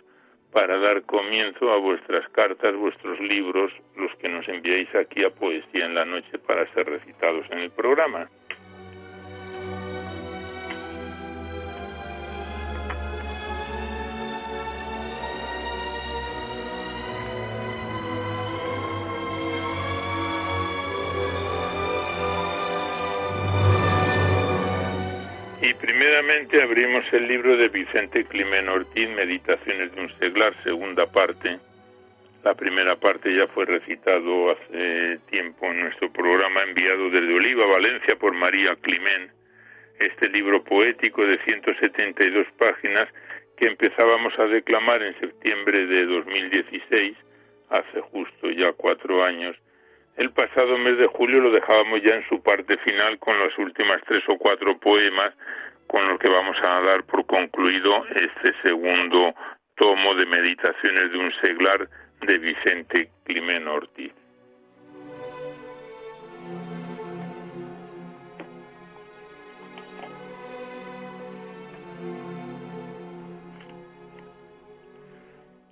para 0.52 0.78
dar 0.78 1.04
comienzo 1.04 1.72
a 1.72 1.78
vuestras 1.78 2.28
cartas, 2.34 2.76
vuestros 2.76 3.18
libros, 3.22 3.72
los 3.96 4.14
que 4.18 4.28
nos 4.28 4.46
enviáis 4.50 4.94
aquí 4.94 5.24
a 5.24 5.30
Poesía 5.30 5.86
en 5.86 5.96
la 5.96 6.04
Noche 6.04 6.38
para 6.38 6.70
ser 6.74 6.86
recitados 6.86 7.46
en 7.50 7.60
el 7.60 7.72
programa. 7.72 8.30
Abrimos 26.60 27.06
el 27.14 27.30
libro 27.30 27.56
de 27.56 27.70
Vicente 27.70 28.26
Climen 28.26 28.68
Ortiz, 28.68 29.10
Meditaciones 29.10 29.96
de 29.96 30.02
un 30.02 30.20
seglar, 30.20 30.54
segunda 30.64 31.10
parte. 31.10 31.60
La 32.44 32.54
primera 32.56 32.98
parte 32.98 33.34
ya 33.34 33.48
fue 33.48 33.66
recitado 33.66 34.52
hace 34.52 35.20
tiempo 35.30 35.68
en 35.68 35.80
nuestro 35.80 36.12
programa 36.12 36.62
enviado 36.64 37.10
desde 37.10 37.34
Oliva, 37.34 37.66
Valencia, 37.68 38.18
por 38.20 38.34
María 38.34 38.76
Climen. 38.82 39.32
Este 39.98 40.28
libro 40.28 40.62
poético 40.62 41.26
de 41.26 41.40
172 41.46 42.48
páginas 42.58 43.08
que 43.56 43.68
empezábamos 43.68 44.38
a 44.38 44.46
declamar 44.46 45.02
en 45.04 45.18
septiembre 45.22 45.86
de 45.86 46.06
2016, 46.06 47.18
hace 47.70 48.02
justo 48.02 48.52
ya 48.52 48.74
cuatro 48.74 49.24
años. 49.24 49.56
El 50.18 50.32
pasado 50.32 50.78
mes 50.78 50.98
de 50.98 51.08
julio 51.08 51.40
lo 51.40 51.52
dejábamos 51.52 52.02
ya 52.04 52.16
en 52.16 52.28
su 52.28 52.44
parte 52.44 52.78
final 52.80 53.18
con 53.20 53.40
las 53.40 53.58
últimas 53.58 54.00
tres 54.06 54.24
o 54.28 54.38
cuatro 54.38 54.78
poemas 54.78 55.34
con 55.92 56.08
lo 56.08 56.18
que 56.18 56.30
vamos 56.30 56.56
a 56.64 56.80
dar 56.80 57.04
por 57.04 57.26
concluido 57.26 58.06
este 58.16 58.54
segundo 58.64 59.36
tomo 59.76 60.16
de 60.16 60.26
meditaciones 60.26 61.12
de 61.12 61.18
un 61.18 61.34
seglar 61.42 61.90
de 62.22 62.38
Vicente 62.38 63.10
Climen 63.26 63.68
Ortiz. 63.68 64.14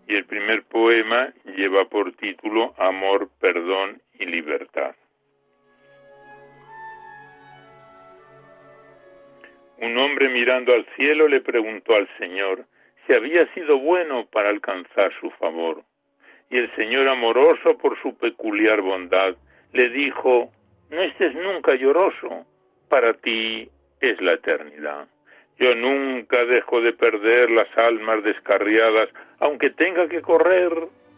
Y 0.08 0.16
el 0.16 0.26
primer 0.26 0.64
poema 0.64 1.30
lleva 1.46 1.86
por 1.86 2.12
título 2.14 2.74
Amor, 2.78 3.30
Perdón 3.40 4.02
y 4.20 4.26
Libertad. 4.26 4.96
Un 9.82 9.98
hombre 9.98 10.28
mirando 10.30 10.74
al 10.74 10.86
cielo 10.98 11.28
le 11.28 11.40
preguntó 11.42 11.96
al 11.96 12.08
Señor 12.18 12.66
si 13.08 13.14
había 13.14 13.52
sido 13.54 13.80
bueno 13.80 14.26
para 14.26 14.50
alcanzar 14.50 15.12
su 15.22 15.30
favor. 15.32 15.84
Y 16.50 16.58
el 16.58 16.76
Señor, 16.76 17.08
amoroso 17.08 17.78
por 17.78 18.00
su 18.02 18.18
peculiar 18.18 18.82
bondad, 18.82 19.36
le 19.72 19.90
dijo, 19.90 20.52
no 20.90 21.02
estés 21.02 21.34
nunca 21.36 21.76
lloroso, 21.76 22.46
para 22.90 23.14
ti 23.14 23.70
es 24.02 24.20
la 24.22 24.34
eternidad. 24.34 25.08
Yo 25.60 25.76
nunca 25.76 26.44
dejo 26.46 26.82
de 26.82 26.94
perder 26.94 27.50
las 27.52 27.70
almas 27.78 28.24
descarriadas, 28.24 29.10
aunque 29.40 29.70
tenga 29.70 30.08
que 30.10 30.22
correr 30.22 30.72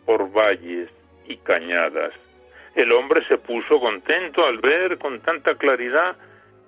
por 0.05 0.31
valles 0.31 0.89
y 1.27 1.37
cañadas. 1.37 2.13
El 2.75 2.91
hombre 2.91 3.25
se 3.27 3.37
puso 3.37 3.79
contento 3.79 4.45
al 4.45 4.59
ver 4.59 4.97
con 4.97 5.19
tanta 5.21 5.55
claridad 5.55 6.15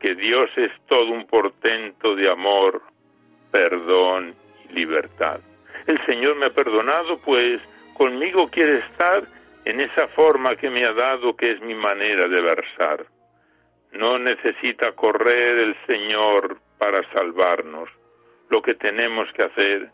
que 0.03 0.15
Dios 0.15 0.49
es 0.57 0.69
todo 0.87 1.11
un 1.11 1.25
portento 1.27 2.13
de 2.13 2.29
amor, 2.29 2.81
perdón 3.51 4.35
y 4.69 4.73
libertad. 4.73 5.39
El 5.87 5.97
Señor 6.05 6.35
me 6.35 6.47
ha 6.47 6.49
perdonado, 6.49 7.17
pues 7.19 7.61
conmigo 7.93 8.49
quiere 8.49 8.79
estar 8.79 9.23
en 9.63 9.79
esa 9.79 10.09
forma 10.09 10.57
que 10.57 10.69
me 10.69 10.83
ha 10.83 10.91
dado, 10.91 11.37
que 11.37 11.51
es 11.51 11.61
mi 11.61 11.73
manera 11.73 12.27
de 12.27 12.41
versar. 12.41 13.05
No 13.93 14.19
necesita 14.19 14.91
correr 14.91 15.57
el 15.59 15.75
Señor 15.87 16.57
para 16.77 17.01
salvarnos. 17.13 17.89
Lo 18.49 18.61
que 18.61 18.75
tenemos 18.75 19.31
que 19.31 19.43
hacer 19.43 19.89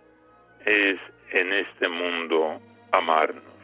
es 0.66 1.00
en 1.34 1.54
este 1.54 1.88
mundo 1.88 2.60
amarnos. 2.92 3.59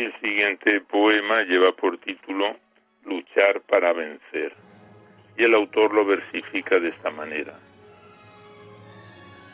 El 0.00 0.18
siguiente 0.18 0.80
poema 0.80 1.42
lleva 1.42 1.72
por 1.72 1.98
título 1.98 2.56
Luchar 3.04 3.60
para 3.68 3.92
vencer. 3.92 4.54
Y 5.36 5.44
el 5.44 5.52
autor 5.52 5.92
lo 5.92 6.06
versifica 6.06 6.78
de 6.78 6.88
esta 6.88 7.10
manera. 7.10 7.52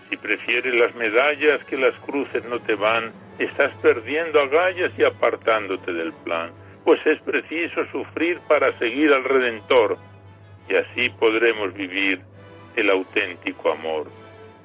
Si 0.08 0.16
prefieres 0.16 0.72
las 0.72 0.94
medallas 0.94 1.64
que 1.64 1.76
las 1.76 1.94
cruces 1.98 2.44
no 2.44 2.60
te 2.60 2.76
van, 2.76 3.10
estás 3.40 3.74
perdiendo 3.78 4.38
agallas 4.38 4.92
y 4.96 5.02
apartándote 5.02 5.92
del 5.92 6.12
plan, 6.12 6.52
pues 6.84 7.04
es 7.06 7.20
preciso 7.22 7.84
sufrir 7.90 8.38
para 8.46 8.70
seguir 8.78 9.12
al 9.12 9.24
Redentor, 9.24 9.98
y 10.68 10.76
así 10.76 11.10
podremos 11.10 11.74
vivir 11.74 12.20
el 12.76 12.88
auténtico 12.90 13.72
amor. 13.72 14.06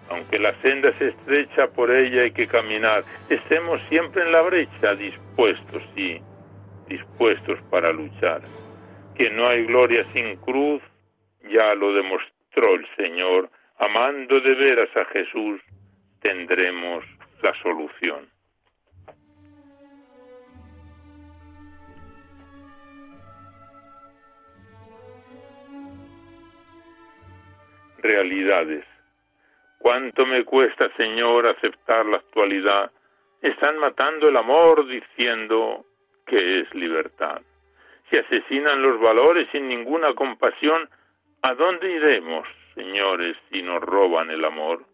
Aunque 0.10 0.40
la 0.40 0.54
senda 0.62 0.92
se 0.98 1.10
estrecha, 1.10 1.68
por 1.72 1.92
ella 1.92 2.24
hay 2.24 2.32
que 2.32 2.48
caminar. 2.48 3.04
Estemos 3.30 3.82
siempre 3.90 4.24
en 4.24 4.32
la 4.32 4.42
brecha, 4.42 4.96
dispuestos, 4.96 5.84
sí, 5.96 6.20
dispuestos 6.88 7.60
para 7.70 7.92
luchar. 7.92 8.42
Que 9.16 9.30
no 9.30 9.48
hay 9.48 9.66
gloria 9.66 10.06
sin 10.14 10.36
cruz, 10.38 10.82
ya 11.50 11.74
lo 11.76 11.94
demostró 11.94 12.76
el 12.76 12.86
Señor 12.98 13.50
amando 13.82 14.40
de 14.40 14.54
veras 14.54 14.96
a 14.96 15.06
Jesús, 15.06 15.60
tendremos 16.22 17.04
la 17.42 17.52
solución. 17.64 18.30
Realidades. 27.98 28.91
¿Cuánto 29.82 30.26
me 30.26 30.44
cuesta, 30.46 30.90
Señor, 30.96 31.48
aceptar 31.48 32.06
la 32.06 32.18
actualidad? 32.18 32.92
Están 33.42 33.78
matando 33.80 34.30
el 34.30 34.38
amor 34.38 34.88
diciendo 34.88 35.86
que 36.26 36.60
es 36.60 36.74
libertad. 36.76 37.42
Si 38.10 38.18
asesinan 38.18 38.82
los 38.82 39.00
valores 39.00 39.48
sin 39.52 39.68
ninguna 39.68 40.14
compasión, 40.14 40.88
¿a 41.42 41.56
dónde 41.56 41.92
iremos? 41.92 42.48
señores, 42.76 43.36
si 43.52 43.62
nos 43.62 43.82
roban 43.82 44.30
el 44.30 44.44
amor. 44.46 44.86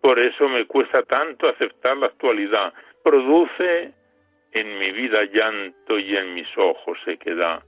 Por 0.00 0.18
eso 0.18 0.48
me 0.48 0.66
cuesta 0.66 1.02
tanto 1.02 1.48
aceptar 1.48 1.96
la 1.96 2.06
actualidad. 2.06 2.72
Produce 3.02 3.92
en 4.52 4.78
mi 4.78 4.90
vida 4.92 5.24
llanto 5.24 5.98
y 5.98 6.16
en 6.16 6.34
mis 6.34 6.48
ojos 6.56 6.98
sequedad. 7.04 7.62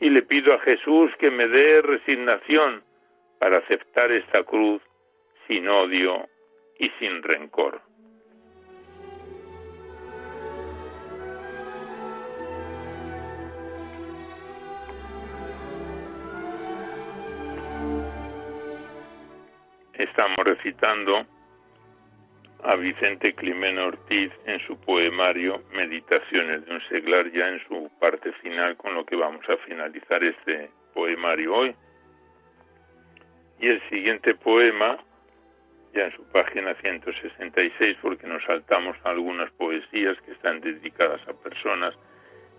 Y 0.00 0.10
le 0.10 0.22
pido 0.22 0.54
a 0.54 0.60
Jesús 0.60 1.10
que 1.18 1.30
me 1.30 1.46
dé 1.48 1.82
resignación 1.82 2.82
para 3.38 3.58
aceptar 3.58 4.12
esta 4.12 4.42
cruz 4.44 4.82
sin 5.48 5.66
odio 5.66 6.28
y 6.78 6.88
sin 7.00 7.22
rencor. 7.22 7.82
estamos 20.18 20.38
recitando 20.38 21.24
a 22.64 22.74
Vicente 22.74 23.34
Climeno 23.34 23.86
Ortiz 23.86 24.32
en 24.46 24.58
su 24.66 24.76
poemario 24.80 25.62
Meditaciones 25.72 26.66
de 26.66 26.74
un 26.74 26.80
seglar, 26.88 27.30
ya 27.30 27.46
en 27.46 27.60
su 27.68 27.88
parte 28.00 28.32
final, 28.42 28.76
con 28.76 28.94
lo 28.96 29.06
que 29.06 29.14
vamos 29.14 29.48
a 29.48 29.56
finalizar 29.58 30.24
este 30.24 30.70
poemario 30.92 31.54
hoy. 31.54 31.74
Y 33.60 33.68
el 33.68 33.80
siguiente 33.88 34.34
poema, 34.34 34.98
en 36.04 36.16
su 36.16 36.24
página 36.24 36.74
166, 36.74 37.96
porque 38.00 38.26
nos 38.26 38.42
saltamos 38.44 38.96
algunas 39.04 39.50
poesías 39.52 40.16
que 40.22 40.32
están 40.32 40.60
dedicadas 40.60 41.20
a 41.28 41.32
personas 41.32 41.94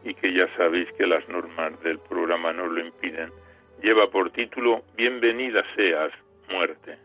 y 0.04 0.13
que 0.13 0.34
ya 0.34 0.47
sabéis 0.56 0.91
que 0.97 1.06
las 1.06 1.28
normas 1.30 1.80
del 1.82 1.99
programa 1.99 2.54
no 2.54 2.67
lo 2.67 2.80
impiden, 2.80 3.32
lleva 3.82 4.10
por 4.10 4.32
título 4.32 4.84
Bienvenida 4.95 5.63
seas, 5.75 6.12
muerte. 6.49 6.97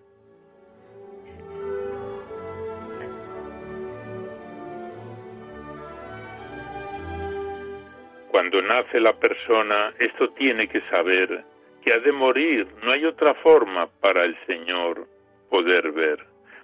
Cuando 8.30 8.60
nace 8.62 8.98
la 8.98 9.12
persona, 9.12 9.94
esto 9.98 10.30
tiene 10.30 10.68
que 10.68 10.80
saber 10.90 11.44
que 11.84 11.92
ha 11.92 11.98
de 11.98 12.12
morir, 12.12 12.66
no 12.82 12.92
hay 12.92 13.04
otra 13.04 13.34
forma 13.34 13.88
para 14.00 14.24
el 14.24 14.36
Señor 14.46 15.06
poder 15.54 15.92
ver. 15.92 16.18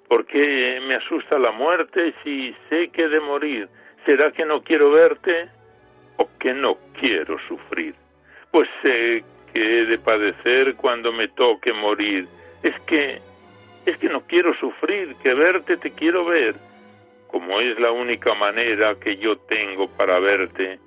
¿Por 0.09 0.26
qué 0.26 0.81
me 0.85 0.96
asusta 0.96 1.38
la 1.38 1.53
muerte 1.53 2.12
si 2.24 2.53
sé 2.68 2.88
que 2.88 3.05
he 3.05 3.09
de 3.09 3.20
morir? 3.20 3.68
¿Será 4.05 4.33
que 4.33 4.44
no 4.44 4.64
quiero 4.64 4.90
verte 4.90 5.48
o 6.16 6.29
que 6.40 6.53
no 6.53 6.76
quiero 6.98 7.38
sufrir? 7.46 7.94
Pues 8.50 8.68
sé 8.83 9.22
que 9.53 9.61
he 9.62 9.85
de 9.85 9.96
padecer 9.98 10.74
cuando 10.74 11.12
me 11.12 11.29
toque 11.29 11.72
morir. 11.72 12.26
Es 12.64 12.74
que 12.88 13.20
es 13.87 13.96
que 13.98 14.09
no 14.09 14.22
quiero 14.22 14.53
sufrir, 14.55 15.14
que 15.22 15.35
verte 15.35 15.76
te 15.76 15.92
quiero 15.92 16.24
ver. 16.24 16.57
Como 17.29 17.61
es 17.61 17.79
la 17.79 17.92
única 17.92 18.35
manera 18.35 18.96
que 18.96 19.18
yo 19.18 19.38
tengo 19.38 19.88
para 19.90 20.18
verte, 20.18 20.81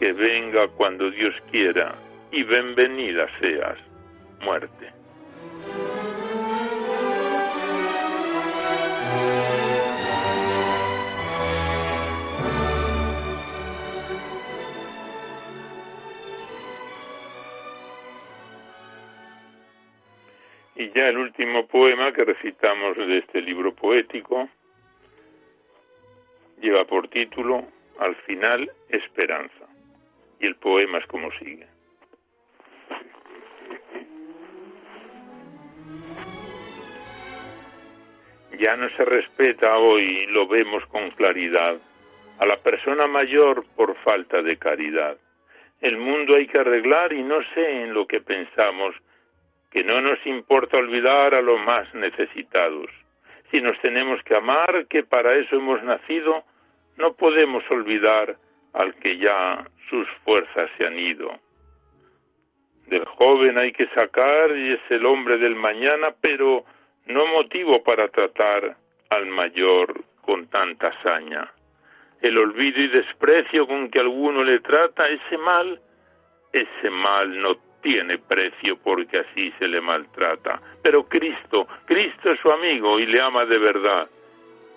que 0.00 0.12
venga 0.12 0.66
cuando 0.66 1.12
Dios 1.12 1.34
quiera 1.52 1.94
y 2.32 2.42
bienvenida 2.42 3.28
seas, 3.40 3.78
muerte. 4.40 4.90
Y 20.76 20.90
ya 20.90 21.08
el 21.08 21.16
último 21.16 21.66
poema 21.66 22.12
que 22.12 22.24
recitamos 22.24 22.96
de 22.98 23.18
este 23.18 23.40
libro 23.40 23.74
poético 23.74 24.48
lleva 26.60 26.84
por 26.84 27.08
título 27.08 27.66
Al 27.98 28.14
final, 28.26 28.70
Esperanza. 28.90 29.66
Y 30.38 30.46
el 30.46 30.56
poema 30.56 30.98
es 30.98 31.06
como 31.06 31.30
sigue. 31.38 31.66
Ya 38.58 38.76
no 38.76 38.88
se 38.96 39.04
respeta 39.04 39.78
hoy, 39.78 40.26
lo 40.26 40.46
vemos 40.46 40.84
con 40.86 41.10
claridad, 41.12 41.78
a 42.38 42.46
la 42.46 42.56
persona 42.58 43.06
mayor 43.06 43.64
por 43.76 43.96
falta 43.98 44.42
de 44.42 44.58
caridad. 44.58 45.16
El 45.80 45.96
mundo 45.98 46.36
hay 46.36 46.46
que 46.46 46.58
arreglar 46.58 47.12
y 47.12 47.22
no 47.22 47.38
sé 47.54 47.82
en 47.82 47.94
lo 47.94 48.06
que 48.06 48.20
pensamos, 48.20 48.94
que 49.76 49.84
no 49.84 50.00
nos 50.00 50.18
importa 50.24 50.78
olvidar 50.78 51.34
a 51.34 51.42
los 51.42 51.60
más 51.60 51.92
necesitados. 51.92 52.86
Si 53.52 53.60
nos 53.60 53.78
tenemos 53.82 54.22
que 54.22 54.34
amar, 54.34 54.86
que 54.88 55.02
para 55.02 55.34
eso 55.34 55.56
hemos 55.56 55.82
nacido, 55.82 56.44
no 56.96 57.12
podemos 57.12 57.62
olvidar 57.68 58.38
al 58.72 58.94
que 58.94 59.18
ya 59.18 59.68
sus 59.90 60.08
fuerzas 60.24 60.70
se 60.78 60.86
han 60.86 60.98
ido. 60.98 61.30
Del 62.86 63.04
joven 63.04 63.58
hay 63.58 63.70
que 63.72 63.86
sacar 63.88 64.56
y 64.56 64.72
es 64.72 64.80
el 64.88 65.04
hombre 65.04 65.36
del 65.36 65.56
mañana, 65.56 66.08
pero 66.22 66.64
no 67.04 67.26
motivo 67.26 67.84
para 67.84 68.08
tratar 68.08 68.78
al 69.10 69.26
mayor 69.26 70.04
con 70.22 70.46
tanta 70.46 70.86
hazaña. 70.88 71.52
El 72.22 72.38
olvido 72.38 72.80
y 72.80 72.88
desprecio 72.88 73.66
con 73.66 73.90
que 73.90 74.00
alguno 74.00 74.42
le 74.42 74.58
trata, 74.60 75.04
ese 75.04 75.36
mal, 75.36 75.78
ese 76.50 76.88
mal 76.88 77.42
no 77.42 77.65
tiene 77.86 78.18
precio 78.18 78.76
porque 78.82 79.20
así 79.20 79.52
se 79.60 79.68
le 79.68 79.80
maltrata. 79.80 80.60
Pero 80.82 81.04
Cristo, 81.04 81.68
Cristo 81.84 82.32
es 82.32 82.40
su 82.40 82.50
amigo 82.50 82.98
y 82.98 83.06
le 83.06 83.20
ama 83.20 83.44
de 83.44 83.58
verdad 83.58 84.08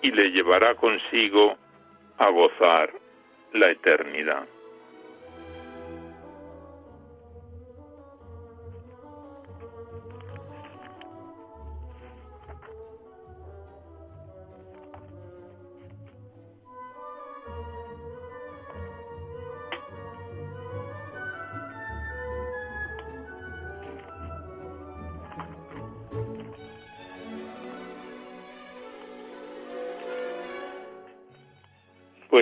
y 0.00 0.12
le 0.12 0.30
llevará 0.30 0.76
consigo 0.76 1.56
a 2.18 2.30
gozar 2.30 2.92
la 3.52 3.66
eternidad. 3.66 4.46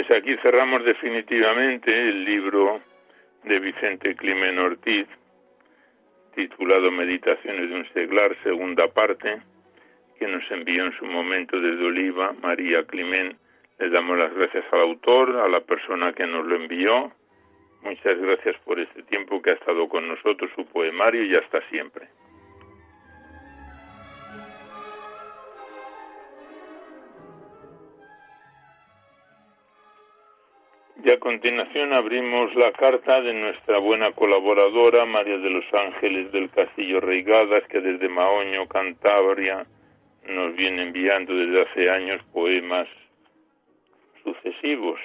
Pues 0.09 0.23
aquí 0.23 0.37
cerramos 0.43 0.83
definitivamente 0.85 1.91
el 1.91 2.25
libro 2.25 2.81
de 3.45 3.59
Vicente 3.59 4.17
Climen 4.17 4.59
Ortiz, 4.59 5.07
titulado 6.35 6.91
Meditaciones 6.91 7.69
de 7.69 7.77
un 7.77 7.93
seglar, 7.93 8.35
segunda 8.43 8.89
parte, 8.89 9.37
que 10.19 10.27
nos 10.27 10.43
envió 10.51 10.87
en 10.87 10.97
su 10.97 11.05
momento 11.05 11.61
desde 11.61 11.85
Oliva, 11.85 12.35
María 12.41 12.85
Climen. 12.85 13.37
Le 13.79 13.91
damos 13.91 14.17
las 14.17 14.33
gracias 14.33 14.65
al 14.73 14.81
autor, 14.81 15.41
a 15.45 15.49
la 15.49 15.61
persona 15.61 16.15
que 16.15 16.27
nos 16.27 16.47
lo 16.47 16.57
envió. 16.57 17.13
Muchas 17.83 18.19
gracias 18.19 18.57
por 18.65 18.81
este 18.81 19.03
tiempo 19.03 19.43
que 19.43 19.51
ha 19.51 19.55
estado 19.55 19.91
con 19.91 20.09
nosotros, 20.09 20.51
su 20.57 20.65
poemario 20.69 21.23
y 21.23 21.35
hasta 21.35 21.61
siempre. 21.69 22.09
Y 31.09 31.11
a 31.11 31.19
continuación 31.19 31.95
abrimos 31.95 32.55
la 32.55 32.71
carta 32.73 33.23
de 33.23 33.33
nuestra 33.33 33.79
buena 33.79 34.13
colaboradora 34.13 35.07
María 35.07 35.39
de 35.39 35.49
los 35.49 35.65
Ángeles 35.73 36.31
del 36.33 36.51
Castillo 36.51 37.01
Reigadas, 37.01 37.63
que 37.71 37.81
desde 37.81 38.11
Maoño, 38.11 38.69
Cantabria, 38.69 39.67
nos 40.29 40.55
viene 40.55 40.83
enviando 40.83 41.35
desde 41.35 41.63
hace 41.63 41.89
años 41.89 42.21
poemas 42.31 42.87
sucesivos. 44.23 45.01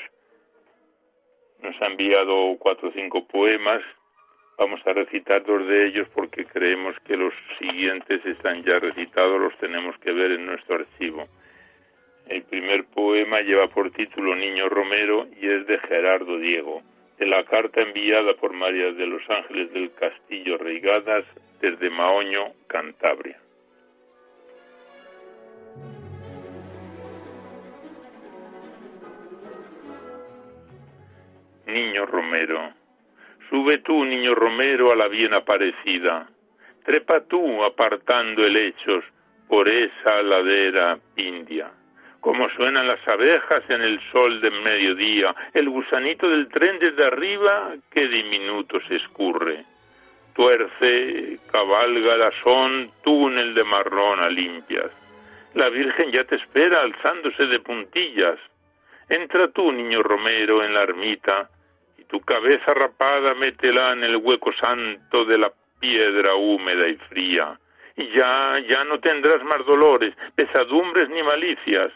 Nos 1.62 1.82
ha 1.82 1.86
enviado 1.86 2.58
cuatro 2.60 2.90
o 2.90 2.92
cinco 2.92 3.26
poemas. 3.26 3.82
Vamos 4.58 4.82
a 4.86 4.92
recitar 4.92 5.42
dos 5.46 5.66
de 5.66 5.88
ellos 5.88 6.10
porque 6.14 6.44
creemos 6.44 6.98
que 7.08 7.16
los 7.16 7.34
siguientes 7.60 8.26
están 8.26 8.62
ya 8.66 8.78
recitados, 8.78 9.40
los 9.40 9.58
tenemos 9.58 9.98
que 10.00 10.12
ver 10.12 10.34
en 10.34 10.48
nuestro 10.48 10.76
archivo. 10.76 11.30
El 12.28 12.44
primer 12.44 12.86
poema 12.86 13.40
lleva 13.42 13.68
por 13.68 13.92
título 13.92 14.34
Niño 14.36 14.70
Romero 14.70 15.28
y 15.42 15.48
es 15.48 15.68
de 15.68 15.78
Gerardo 15.80 16.38
Diego, 16.38 16.82
de 17.18 17.26
la 17.26 17.44
carta 17.44 17.82
enviada 17.82 18.34
por 18.36 18.54
María 18.54 18.94
de 18.94 19.06
los 19.06 19.22
Ángeles 19.30 19.74
del 19.74 19.94
Castillo 19.94 20.58
Reigadas 20.58 21.26
desde 21.60 21.90
Maoño, 21.90 22.54
Cantabria. 22.68 23.40
Niño 31.66 32.06
Romero, 32.06 32.74
sube 33.50 33.80
tú, 33.80 34.06
niño 34.06 34.34
Romero, 34.36 34.92
a 34.92 34.96
la 34.96 35.08
bien 35.08 35.34
aparecida, 35.34 36.30
trepa 36.86 37.22
tú 37.22 37.64
apartando 37.64 38.46
helechos 38.46 39.04
por 39.48 39.68
esa 39.68 40.22
ladera 40.22 41.00
india 41.16 41.72
como 42.24 42.50
suenan 42.52 42.88
las 42.88 43.06
abejas 43.06 43.64
en 43.68 43.82
el 43.82 44.00
sol 44.10 44.40
del 44.40 44.62
mediodía, 44.62 45.36
el 45.54 45.70
gusanito 45.70 46.30
del 46.30 46.48
tren 46.48 46.80
desde 46.80 47.06
arriba 47.06 47.74
que 47.92 48.08
diminuto 48.08 48.80
se 48.88 48.96
escurre. 48.96 49.66
Tuerce, 50.34 51.40
cabalga 51.52 52.32
son 52.42 52.92
túnel 53.04 53.54
de 53.54 53.66
marrón 53.66 54.22
a 54.22 54.30
limpias. 54.30 54.90
La 55.54 55.68
Virgen 55.68 56.14
ya 56.14 56.24
te 56.24 56.38
espera 56.38 56.80
alzándose 56.80 57.46
de 57.46 57.60
puntillas. 57.60 58.40
Entra 59.10 59.50
tú, 59.50 59.74
niño 59.74 60.02
Romero, 60.02 60.64
en 60.64 60.74
la 60.74 60.84
ermita, 60.84 61.50
y 61.98 62.06
tu 62.06 62.22
cabeza 62.22 62.74
rapada 62.74 63.34
métela 63.34 63.92
en 63.92 64.06
el 64.06 64.16
hueco 64.16 64.54
santo 64.54 65.26
de 65.26 65.40
la 65.40 65.52
piedra 65.78 66.36
húmeda 66.36 66.88
y 66.88 66.96
fría. 67.10 67.60
Y 67.98 68.16
ya, 68.16 68.54
ya 68.66 68.86
no 68.86 69.02
tendrás 69.02 69.44
más 69.44 69.64
dolores, 69.66 70.16
pesadumbres 70.36 71.10
ni 71.10 71.22
malicias 71.22 71.92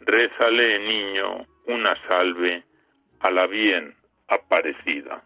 rézale, 0.00 0.78
niño, 0.78 1.46
una 1.66 1.94
salve 2.08 2.64
a 3.20 3.30
la 3.30 3.46
bien 3.46 3.94
aparecida. 4.28 5.22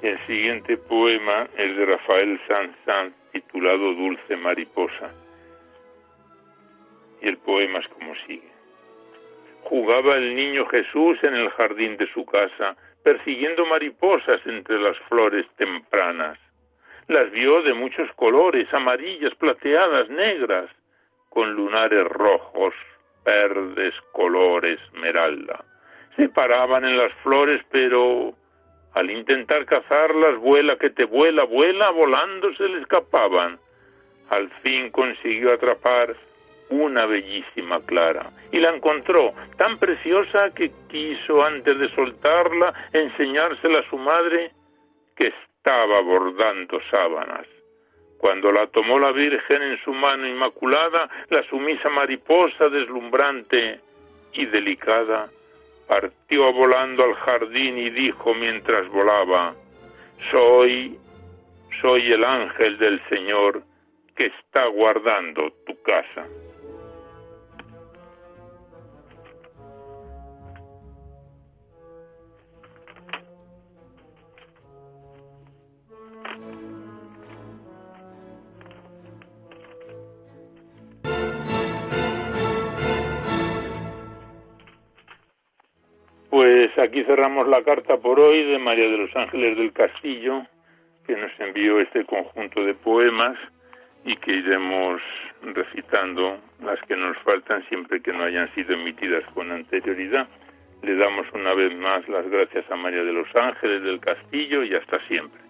El 0.00 0.26
siguiente 0.26 0.76
poema 0.76 1.48
es 1.56 1.76
de 1.76 1.84
Rafael 1.84 2.40
Sanz 2.46 2.76
Sanz 2.86 3.14
titulado 3.32 3.94
Dulce 3.94 4.36
Mariposa. 4.36 5.10
Y 7.20 7.28
el 7.28 7.36
poema 7.38 7.80
es 7.80 7.88
como 7.88 8.14
sigue. 8.26 8.57
Jugaba 9.62 10.14
el 10.14 10.34
niño 10.34 10.66
Jesús 10.66 11.18
en 11.22 11.34
el 11.34 11.50
jardín 11.50 11.96
de 11.96 12.10
su 12.12 12.24
casa, 12.24 12.76
persiguiendo 13.02 13.66
mariposas 13.66 14.40
entre 14.46 14.80
las 14.80 14.96
flores 15.08 15.46
tempranas. 15.56 16.38
Las 17.08 17.30
vio 17.30 17.62
de 17.62 17.74
muchos 17.74 18.10
colores, 18.16 18.66
amarillas, 18.72 19.34
plateadas, 19.36 20.08
negras, 20.10 20.70
con 21.28 21.52
lunares 21.54 22.02
rojos, 22.04 22.74
verdes, 23.24 23.94
color 24.12 24.66
esmeralda. 24.66 25.64
Se 26.16 26.28
paraban 26.28 26.84
en 26.84 26.96
las 26.96 27.12
flores, 27.22 27.62
pero 27.70 28.34
al 28.94 29.10
intentar 29.10 29.64
cazarlas, 29.66 30.36
vuela 30.38 30.76
que 30.76 30.90
te 30.90 31.04
vuela, 31.04 31.44
vuela, 31.44 31.90
volando 31.90 32.52
se 32.54 32.68
le 32.68 32.80
escapaban. 32.80 33.58
Al 34.30 34.50
fin 34.62 34.90
consiguió 34.90 35.52
atrapar 35.52 36.16
una 36.70 37.06
bellísima 37.06 37.80
clara, 37.80 38.30
y 38.52 38.58
la 38.58 38.74
encontró 38.74 39.32
tan 39.56 39.78
preciosa 39.78 40.50
que 40.54 40.70
quiso 40.88 41.44
antes 41.44 41.78
de 41.78 41.94
soltarla 41.94 42.74
enseñársela 42.92 43.80
a 43.80 43.90
su 43.90 43.98
madre 43.98 44.52
que 45.16 45.28
estaba 45.28 46.00
bordando 46.00 46.80
sábanas. 46.90 47.46
Cuando 48.18 48.52
la 48.52 48.66
tomó 48.66 48.98
la 48.98 49.12
Virgen 49.12 49.62
en 49.62 49.78
su 49.84 49.92
mano 49.92 50.26
inmaculada, 50.26 51.08
la 51.30 51.42
sumisa 51.44 51.88
mariposa 51.88 52.68
deslumbrante 52.68 53.80
y 54.32 54.46
delicada, 54.46 55.30
partió 55.86 56.52
volando 56.52 57.04
al 57.04 57.14
jardín 57.14 57.78
y 57.78 57.90
dijo 57.90 58.34
mientras 58.34 58.88
volaba, 58.88 59.54
Soy, 60.30 60.98
soy 61.80 62.12
el 62.12 62.24
ángel 62.24 62.76
del 62.78 63.00
Señor 63.08 63.62
que 64.16 64.26
está 64.26 64.66
guardando 64.66 65.52
tu 65.64 65.80
casa. 65.82 66.26
Pues 86.38 86.70
aquí 86.78 87.02
cerramos 87.02 87.48
la 87.48 87.64
carta 87.64 87.96
por 87.96 88.20
hoy 88.20 88.44
de 88.44 88.60
María 88.60 88.88
de 88.88 88.96
los 88.96 89.10
Ángeles 89.16 89.58
del 89.58 89.72
Castillo, 89.72 90.46
que 91.04 91.16
nos 91.16 91.32
envió 91.40 91.78
este 91.80 92.04
conjunto 92.04 92.62
de 92.62 92.74
poemas 92.74 93.36
y 94.04 94.14
que 94.18 94.36
iremos 94.36 95.02
recitando 95.42 96.38
las 96.62 96.80
que 96.82 96.94
nos 96.94 97.18
faltan 97.24 97.68
siempre 97.68 98.00
que 98.00 98.12
no 98.12 98.22
hayan 98.22 98.54
sido 98.54 98.74
emitidas 98.74 99.24
con 99.34 99.50
anterioridad. 99.50 100.28
Le 100.82 100.94
damos 100.94 101.26
una 101.34 101.54
vez 101.54 101.74
más 101.74 102.08
las 102.08 102.30
gracias 102.30 102.70
a 102.70 102.76
María 102.76 103.02
de 103.02 103.14
los 103.14 103.26
Ángeles 103.34 103.82
del 103.82 103.98
Castillo 103.98 104.62
y 104.62 104.76
hasta 104.76 105.04
siempre. 105.08 105.47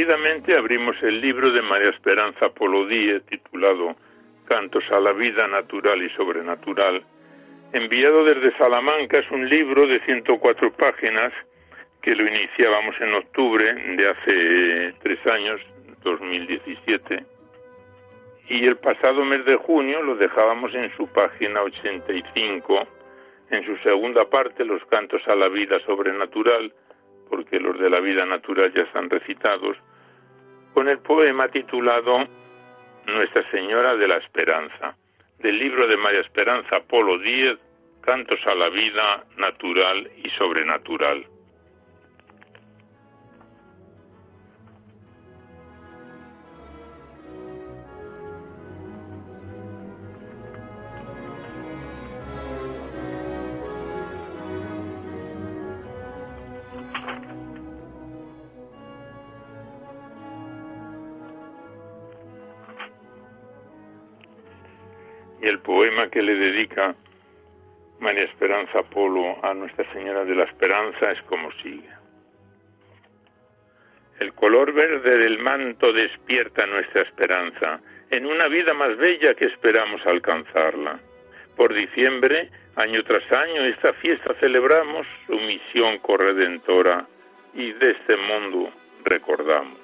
Seguidamente 0.00 0.56
abrimos 0.56 0.96
el 1.02 1.20
libro 1.20 1.50
de 1.50 1.60
María 1.60 1.90
Esperanza 1.90 2.48
Polodíe 2.48 3.20
titulado 3.20 3.96
Cantos 4.46 4.82
a 4.90 4.98
la 4.98 5.12
vida 5.12 5.46
natural 5.46 6.02
y 6.02 6.08
sobrenatural. 6.16 7.04
Enviado 7.74 8.24
desde 8.24 8.56
Salamanca 8.56 9.18
es 9.18 9.30
un 9.30 9.46
libro 9.46 9.86
de 9.86 10.00
104 10.06 10.72
páginas 10.72 11.34
que 12.00 12.14
lo 12.14 12.26
iniciábamos 12.26 12.94
en 12.98 13.12
octubre 13.12 13.74
de 13.98 14.08
hace 14.08 14.94
tres 15.02 15.18
años, 15.26 15.60
2017, 16.02 17.22
y 18.48 18.66
el 18.66 18.76
pasado 18.78 19.22
mes 19.26 19.44
de 19.44 19.56
junio 19.56 20.02
lo 20.02 20.16
dejábamos 20.16 20.74
en 20.74 20.96
su 20.96 21.08
página 21.08 21.60
85, 21.60 22.88
en 23.50 23.66
su 23.66 23.76
segunda 23.82 24.24
parte, 24.30 24.64
Los 24.64 24.82
cantos 24.86 25.20
a 25.28 25.34
la 25.34 25.50
vida 25.50 25.78
sobrenatural, 25.84 26.72
porque 27.28 27.60
los 27.60 27.78
de 27.78 27.90
la 27.90 28.00
vida 28.00 28.24
natural 28.24 28.72
ya 28.74 28.84
están 28.84 29.10
recitados, 29.10 29.76
con 30.74 30.88
el 30.88 30.98
poema 30.98 31.48
titulado 31.48 32.26
Nuestra 33.06 33.50
Señora 33.50 33.94
de 33.96 34.08
la 34.08 34.16
Esperanza. 34.16 34.96
del 35.38 35.58
libro 35.58 35.86
de 35.86 35.96
María 35.96 36.20
Esperanza 36.20 36.80
Polo 36.86 37.18
Díez, 37.18 37.58
Cantos 38.02 38.38
a 38.46 38.54
la 38.54 38.68
vida 38.68 39.24
natural 39.38 40.10
y 40.22 40.28
sobrenatural. 40.30 41.26
Que 66.08 66.22
le 66.22 66.34
dedica 66.34 66.94
María 67.98 68.24
Esperanza 68.24 68.82
Polo 68.82 69.44
a 69.44 69.52
Nuestra 69.52 69.90
Señora 69.92 70.24
de 70.24 70.34
la 70.34 70.44
Esperanza 70.44 71.12
es 71.12 71.20
como 71.22 71.52
sigue. 71.62 71.90
El 74.18 74.32
color 74.34 74.72
verde 74.72 75.18
del 75.18 75.38
manto 75.38 75.92
despierta 75.92 76.66
nuestra 76.66 77.02
esperanza 77.02 77.80
en 78.10 78.26
una 78.26 78.48
vida 78.48 78.74
más 78.74 78.96
bella 78.96 79.34
que 79.34 79.46
esperamos 79.46 80.00
alcanzarla. 80.06 81.00
Por 81.56 81.74
diciembre, 81.74 82.50
año 82.76 83.02
tras 83.04 83.30
año, 83.32 83.64
esta 83.64 83.92
fiesta 83.94 84.34
celebramos 84.40 85.06
su 85.26 85.38
misión 85.38 85.98
corredentora 85.98 87.06
y 87.54 87.72
de 87.72 87.90
este 87.92 88.16
mundo 88.16 88.70
recordamos. 89.04 89.78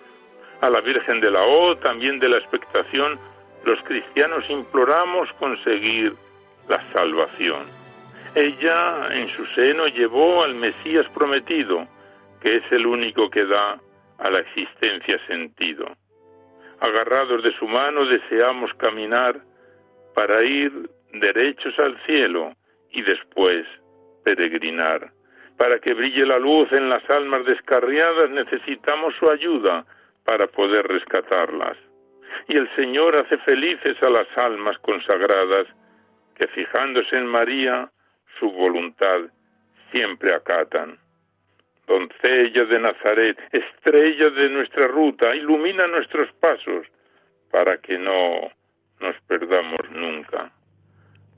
A 0.61 0.71
la 0.71 0.81
Virgen 0.81 1.21
de 1.21 1.31
la 1.31 1.43
O, 1.43 1.77
también 1.77 2.19
de 2.19 2.29
la 2.29 2.39
expectación, 2.39 3.19
los 3.67 3.83
cristianos 3.83 4.49
imploramos 4.49 5.29
conseguir 5.41 6.15
la 6.69 6.81
salvación. 6.93 7.67
Ella 8.35 9.09
en 9.11 9.29
su 9.31 9.45
seno 9.47 9.87
llevó 9.89 10.45
al 10.45 10.55
Mesías 10.55 11.07
prometido, 11.13 11.87
que 12.41 12.57
es 12.57 12.63
el 12.71 12.87
único 12.87 13.29
que 13.29 13.45
da 13.45 13.81
a 14.19 14.31
la 14.31 14.39
existencia 14.39 15.19
sentido. 15.27 15.87
Agarrados 16.79 17.43
de 17.43 17.53
su 17.59 17.67
mano 17.67 18.07
deseamos 18.07 18.73
caminar 18.75 19.41
para 20.15 20.45
ir 20.45 20.89
derechos 21.13 21.77
al 21.79 21.99
cielo 22.07 22.55
y 22.93 23.03
después 23.03 23.67
peregrinar. 24.25 25.11
Para 25.57 25.81
que 25.81 25.95
brille 25.95 26.25
la 26.25 26.39
luz 26.39 26.71
en 26.73 26.89
las 26.89 27.09
almas 27.11 27.45
descarriadas 27.47 28.31
necesitamos 28.31 29.15
su 29.19 29.29
ayuda 29.29 29.85
para 30.25 30.47
poder 30.47 30.87
rescatarlas 30.87 31.77
y 32.49 32.57
el 32.57 32.69
Señor 32.77 33.17
hace 33.17 33.39
felices 33.39 33.97
a 34.03 34.11
las 34.11 34.27
almas 34.37 34.79
consagradas 34.79 35.67
que 36.35 36.47
fijándose 36.49 37.17
en 37.17 37.27
María 37.27 37.91
su 38.39 38.51
voluntad 38.53 39.21
siempre 39.93 40.35
acatan. 40.35 40.99
Doncella 41.87 42.65
de 42.65 42.81
Nazaret, 42.81 43.39
estrella 43.53 44.31
de 44.31 44.51
nuestra 44.51 44.89
ruta, 44.89 45.35
ilumina 45.35 45.87
nuestros 45.87 46.31
pasos 46.41 46.87
para 47.51 47.79
que 47.79 47.97
no 47.97 48.51
nos 49.01 49.15
perdamos 49.29 49.89
nunca. 49.91 50.51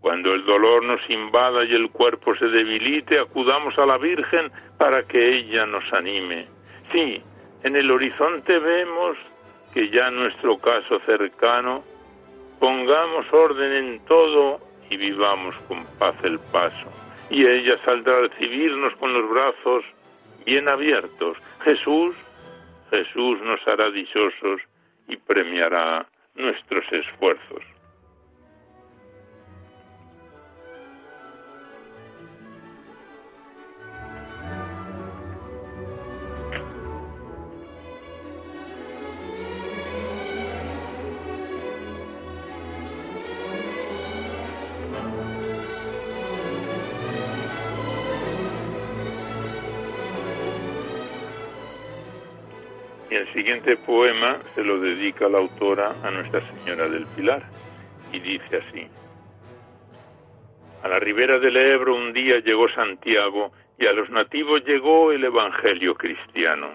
Cuando 0.01 0.33
el 0.33 0.45
dolor 0.47 0.85
nos 0.85 1.01
invada 1.11 1.65
y 1.65 1.75
el 1.75 1.91
cuerpo 1.91 2.35
se 2.37 2.47
debilite, 2.47 3.19
acudamos 3.19 3.77
a 3.79 3.87
la 3.87 3.99
Virgen 3.99 4.51
para 4.79 5.03
que 5.07 5.37
ella 5.37 5.67
nos 5.67 5.85
anime. 5.93 6.47
Sí, 6.93 7.23
en 7.65 7.77
el 7.77 7.91
horizonte 7.91 8.59
vemos 8.59 9.19
que 9.79 9.91
ya 9.91 10.11
nuestro 10.11 10.59
caso 10.59 10.99
cercano 11.07 11.85
pongamos 12.59 13.33
orden 13.33 13.73
en 13.73 14.05
todo 14.07 14.59
y 14.91 14.97
vivamos 14.97 15.55
con 15.69 15.87
paz 16.01 16.17
el 16.25 16.41
paso. 16.51 16.91
Y 17.31 17.47
ella 17.47 17.79
saldrá 17.85 18.19
a 18.19 18.21
recibirnos 18.23 18.93
con 18.97 19.13
los 19.13 19.31
brazos 19.31 19.85
bien 20.45 20.69
abiertos. 20.69 21.39
Jesús, 21.61 22.17
Jesús 22.91 23.41
nos 23.43 23.61
hará 23.69 23.89
dichosos 23.93 24.61
y 25.07 25.17
premiará 25.17 26.05
nuestros 26.35 26.85
esfuerzos. 26.91 27.63
Siguiente 53.39 53.77
poema 53.77 54.41
se 54.57 54.65
lo 54.65 54.81
dedica 54.81 55.29
la 55.29 55.39
autora 55.39 55.95
a 56.03 56.11
Nuestra 56.11 56.41
Señora 56.41 56.89
del 56.89 57.07
Pilar 57.15 57.41
y 58.13 58.19
dice 58.19 58.57
así. 58.57 58.85
A 60.83 60.89
la 60.89 60.99
ribera 60.99 61.39
del 61.39 61.57
Ebro 61.57 61.95
un 61.95 62.13
día 62.13 62.41
llegó 62.41 62.69
Santiago 62.71 63.53
y 63.79 63.87
a 63.87 63.93
los 63.93 64.11
nativos 64.11 64.65
llegó 64.65 65.13
el 65.13 65.23
Evangelio 65.23 65.95
cristiano. 65.95 66.71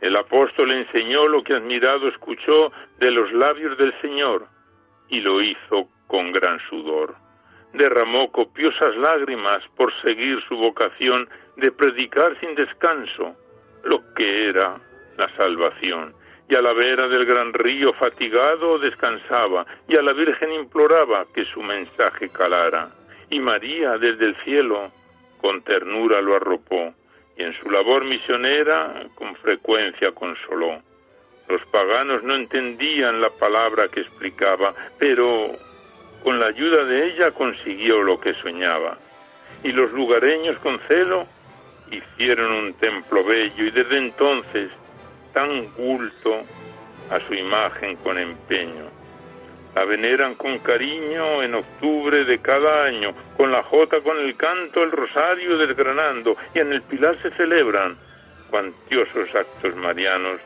El 0.00 0.16
apóstol 0.16 0.72
enseñó 0.72 1.28
lo 1.28 1.44
que 1.44 1.54
admirado 1.54 2.08
escuchó 2.08 2.72
de 2.98 3.12
los 3.12 3.32
labios 3.32 3.78
del 3.78 3.94
Señor 4.00 4.48
y 5.08 5.20
lo 5.20 5.40
hizo 5.40 5.88
con 6.08 6.32
gran 6.32 6.58
sudor. 6.68 7.14
Derramó 7.74 8.32
copiosas 8.32 8.96
lágrimas 8.96 9.60
por 9.76 9.92
seguir 10.02 10.42
su 10.48 10.56
vocación 10.56 11.28
de 11.58 11.70
predicar 11.70 12.36
sin 12.40 12.56
descanso 12.56 13.36
lo 13.84 14.02
que 14.14 14.48
era 14.48 14.80
la 15.22 15.36
salvación. 15.36 16.14
Y 16.48 16.54
a 16.54 16.62
la 16.62 16.72
vera 16.72 17.08
del 17.08 17.24
gran 17.24 17.52
río 17.52 17.92
fatigado 17.94 18.78
descansaba, 18.78 19.64
y 19.88 19.96
a 19.96 20.02
la 20.02 20.12
Virgen 20.12 20.52
imploraba 20.52 21.24
que 21.32 21.44
su 21.44 21.62
mensaje 21.62 22.28
calara. 22.28 22.90
Y 23.30 23.38
María 23.38 23.98
desde 23.98 24.26
el 24.26 24.36
cielo 24.44 24.90
con 25.40 25.62
ternura 25.62 26.20
lo 26.20 26.36
arropó, 26.36 26.92
y 27.36 27.42
en 27.42 27.54
su 27.60 27.70
labor 27.70 28.04
misionera 28.04 29.04
con 29.14 29.34
frecuencia 29.36 30.12
consoló. 30.12 30.82
Los 31.48 31.64
paganos 31.66 32.22
no 32.22 32.34
entendían 32.34 33.20
la 33.20 33.30
palabra 33.30 33.88
que 33.88 34.00
explicaba, 34.00 34.74
pero 34.98 35.52
con 36.22 36.38
la 36.38 36.46
ayuda 36.46 36.84
de 36.84 37.06
ella 37.06 37.30
consiguió 37.30 38.02
lo 38.02 38.20
que 38.20 38.34
soñaba. 38.34 38.98
Y 39.64 39.72
los 39.72 39.92
lugareños 39.92 40.58
con 40.58 40.78
celo 40.88 41.26
hicieron 41.90 42.52
un 42.52 42.74
templo 42.74 43.24
bello 43.24 43.64
y 43.64 43.70
desde 43.70 43.98
entonces 43.98 44.70
tan 45.32 45.66
culto 45.68 46.42
a 47.10 47.20
su 47.26 47.34
imagen 47.34 47.96
con 47.96 48.18
empeño. 48.18 48.90
La 49.74 49.84
veneran 49.84 50.34
con 50.34 50.58
cariño 50.58 51.42
en 51.42 51.54
octubre 51.54 52.24
de 52.24 52.38
cada 52.38 52.84
año, 52.84 53.14
con 53.36 53.50
la 53.50 53.62
jota, 53.62 54.00
con 54.00 54.18
el 54.18 54.36
canto, 54.36 54.82
el 54.82 54.92
rosario 54.92 55.56
desgranando, 55.56 56.36
y 56.54 56.58
en 56.58 56.72
el 56.72 56.82
pilar 56.82 57.16
se 57.22 57.30
celebran 57.32 57.96
cuantiosos 58.50 59.34
actos 59.34 59.74
marianos, 59.76 60.40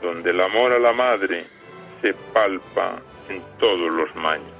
donde 0.00 0.30
el 0.30 0.40
amor 0.40 0.72
a 0.72 0.78
la 0.78 0.92
madre 0.92 1.44
se 2.00 2.14
palpa 2.32 3.00
en 3.28 3.42
todos 3.58 3.90
los 3.90 4.14
maños. 4.16 4.59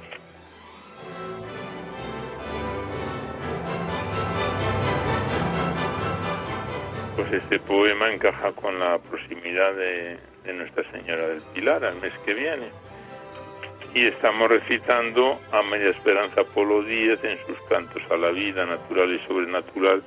Pues 7.21 7.43
este 7.43 7.59
poema 7.59 8.11
encaja 8.11 8.51
con 8.53 8.79
la 8.79 8.97
proximidad 8.97 9.75
de, 9.75 10.17
Nuestra 10.53 10.89
Señora 10.91 11.27
del 11.27 11.41
Pilar 11.53 11.85
al 11.85 11.95
mes 12.01 12.13
que 12.25 12.33
viene. 12.33 12.69
Y 13.93 14.07
estamos 14.07 14.49
recitando 14.49 15.39
a 15.51 15.61
María 15.61 15.89
Esperanza 15.89 16.43
Polo 16.43 16.81
Díaz 16.81 17.23
en 17.23 17.37
sus 17.45 17.59
cantos 17.69 18.01
a 18.09 18.17
la 18.17 18.31
vida 18.31 18.65
natural 18.65 19.13
y 19.13 19.19
sobrenatural. 19.27 20.01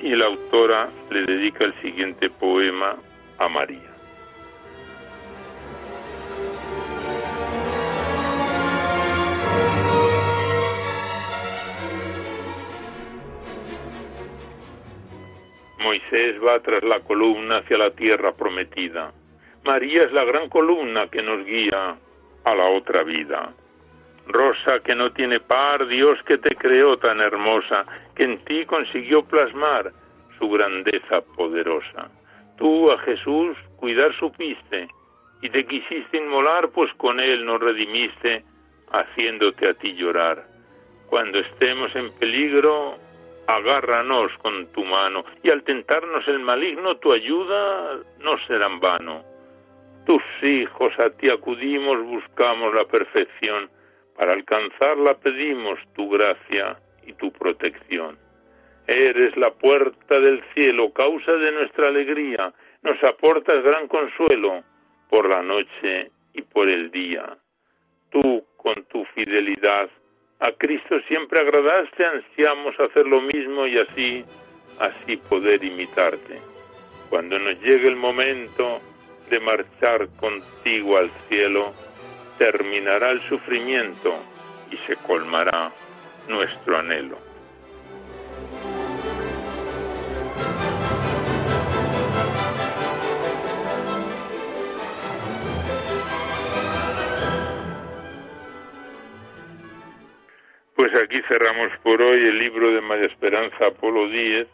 Y 0.00 0.14
la 0.14 0.26
autora 0.26 0.90
le 1.10 1.24
dedica 1.24 1.64
el 1.64 1.74
siguiente 1.82 2.30
poema 2.30 2.96
a 3.38 3.48
María. 3.48 3.93
Moisés 15.84 16.36
va 16.42 16.60
tras 16.60 16.82
la 16.82 17.00
columna 17.00 17.58
hacia 17.58 17.76
la 17.76 17.90
tierra 17.90 18.32
prometida. 18.32 19.12
María 19.64 20.04
es 20.04 20.12
la 20.12 20.24
gran 20.24 20.48
columna 20.48 21.08
que 21.08 21.22
nos 21.22 21.44
guía 21.44 21.96
a 22.42 22.54
la 22.54 22.64
otra 22.70 23.02
vida. 23.02 23.52
Rosa 24.26 24.80
que 24.80 24.94
no 24.94 25.12
tiene 25.12 25.40
par, 25.40 25.86
Dios 25.86 26.18
que 26.26 26.38
te 26.38 26.56
creó 26.56 26.96
tan 26.96 27.20
hermosa, 27.20 27.84
que 28.16 28.24
en 28.24 28.42
ti 28.46 28.64
consiguió 28.64 29.24
plasmar 29.26 29.92
su 30.38 30.48
grandeza 30.48 31.20
poderosa. 31.36 32.10
Tú 32.56 32.90
a 32.90 32.98
Jesús 33.00 33.54
cuidar 33.76 34.16
supiste 34.18 34.88
y 35.42 35.50
te 35.50 35.66
quisiste 35.66 36.16
inmolar, 36.16 36.70
pues 36.70 36.90
con 36.94 37.20
él 37.20 37.44
nos 37.44 37.60
redimiste, 37.60 38.42
haciéndote 38.90 39.68
a 39.68 39.74
ti 39.74 39.92
llorar. 39.92 40.46
Cuando 41.08 41.40
estemos 41.40 41.94
en 41.94 42.10
peligro, 42.14 42.96
agárranos 43.46 44.32
con 44.38 44.66
tu 44.68 44.84
mano, 44.84 45.24
y 45.42 45.50
al 45.50 45.62
tentarnos 45.62 46.26
el 46.28 46.40
maligno, 46.40 46.96
tu 46.96 47.12
ayuda 47.12 47.98
no 48.20 48.38
será 48.46 48.66
en 48.66 48.80
vano. 48.80 49.24
Tus 50.06 50.22
hijos 50.42 50.92
a 50.98 51.10
ti 51.10 51.30
acudimos, 51.30 52.02
buscamos 52.02 52.74
la 52.74 52.84
perfección, 52.84 53.70
para 54.16 54.32
alcanzarla 54.32 55.14
pedimos 55.14 55.78
tu 55.94 56.10
gracia 56.10 56.78
y 57.06 57.12
tu 57.14 57.32
protección. 57.32 58.18
Eres 58.86 59.36
la 59.36 59.50
puerta 59.50 60.20
del 60.20 60.42
cielo, 60.54 60.92
causa 60.92 61.32
de 61.32 61.52
nuestra 61.52 61.88
alegría, 61.88 62.52
nos 62.82 63.02
aportas 63.02 63.62
gran 63.62 63.88
consuelo 63.88 64.62
por 65.08 65.28
la 65.28 65.42
noche 65.42 66.10
y 66.34 66.42
por 66.42 66.68
el 66.68 66.90
día. 66.90 67.38
Tú, 68.10 68.44
con 68.56 68.84
tu 68.84 69.04
fidelidad, 69.14 69.88
a 70.40 70.52
Cristo 70.52 70.96
siempre 71.08 71.40
agradaste, 71.40 72.04
ansiamos 72.04 72.78
hacer 72.78 73.06
lo 73.06 73.20
mismo 73.20 73.66
y 73.66 73.78
así, 73.78 74.24
así 74.78 75.16
poder 75.16 75.64
imitarte. 75.64 76.40
Cuando 77.08 77.38
nos 77.38 77.60
llegue 77.60 77.88
el 77.88 77.96
momento 77.96 78.80
de 79.30 79.40
marchar 79.40 80.08
contigo 80.16 80.98
al 80.98 81.10
cielo, 81.28 81.72
terminará 82.38 83.10
el 83.10 83.20
sufrimiento 83.22 84.14
y 84.70 84.76
se 84.86 84.96
colmará 84.96 85.72
nuestro 86.28 86.76
anhelo. 86.76 87.33
Pues 100.74 100.92
aquí 100.96 101.22
cerramos 101.28 101.70
por 101.84 102.02
hoy 102.02 102.16
el 102.16 102.36
libro 102.36 102.72
de 102.72 102.80
María 102.80 103.06
Esperanza 103.06 103.66
Apolo 103.66 104.08
10 104.08 104.48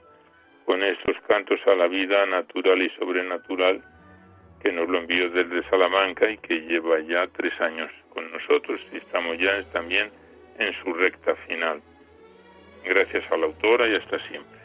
con 0.66 0.82
estos 0.82 1.16
cantos 1.26 1.58
a 1.66 1.74
la 1.74 1.88
vida 1.88 2.26
natural 2.26 2.82
y 2.82 2.90
sobrenatural 2.90 3.82
que 4.62 4.70
nos 4.70 4.86
lo 4.90 4.98
envió 4.98 5.30
desde 5.30 5.66
Salamanca 5.70 6.30
y 6.30 6.36
que 6.36 6.60
lleva 6.60 7.00
ya 7.00 7.26
tres 7.28 7.58
años 7.62 7.90
con 8.10 8.30
nosotros 8.30 8.78
y 8.92 8.98
estamos 8.98 9.38
ya 9.38 9.64
también 9.72 10.10
en 10.58 10.74
su 10.84 10.92
recta 10.92 11.34
final. 11.48 11.80
Gracias 12.84 13.24
a 13.32 13.38
la 13.38 13.46
autora 13.46 13.88
y 13.88 13.94
hasta 13.94 14.18
siempre. 14.28 14.59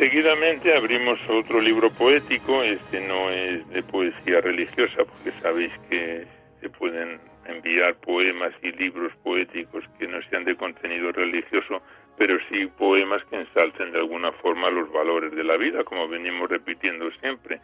Seguidamente 0.00 0.74
abrimos 0.74 1.18
otro 1.28 1.60
libro 1.60 1.90
poético, 1.90 2.62
este 2.62 3.02
no 3.02 3.30
es 3.30 3.68
de 3.68 3.82
poesía 3.82 4.40
religiosa, 4.40 5.04
porque 5.04 5.30
sabéis 5.42 5.72
que 5.90 6.24
se 6.58 6.70
pueden 6.70 7.20
enviar 7.44 7.94
poemas 7.96 8.52
y 8.62 8.72
libros 8.72 9.12
poéticos 9.22 9.84
que 9.98 10.08
no 10.08 10.22
sean 10.30 10.44
de 10.44 10.56
contenido 10.56 11.12
religioso, 11.12 11.82
pero 12.16 12.38
sí 12.48 12.66
poemas 12.78 13.22
que 13.26 13.40
ensalcen 13.40 13.92
de 13.92 13.98
alguna 13.98 14.32
forma 14.32 14.70
los 14.70 14.90
valores 14.90 15.32
de 15.34 15.44
la 15.44 15.58
vida, 15.58 15.84
como 15.84 16.08
venimos 16.08 16.48
repitiendo 16.48 17.10
siempre. 17.20 17.60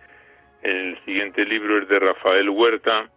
El 0.61 1.03
siguiente 1.07 1.43
libro 1.47 1.81
es 1.81 1.89
de 1.89 2.01
Rafael 2.01 2.51
Huerta, 2.51 3.09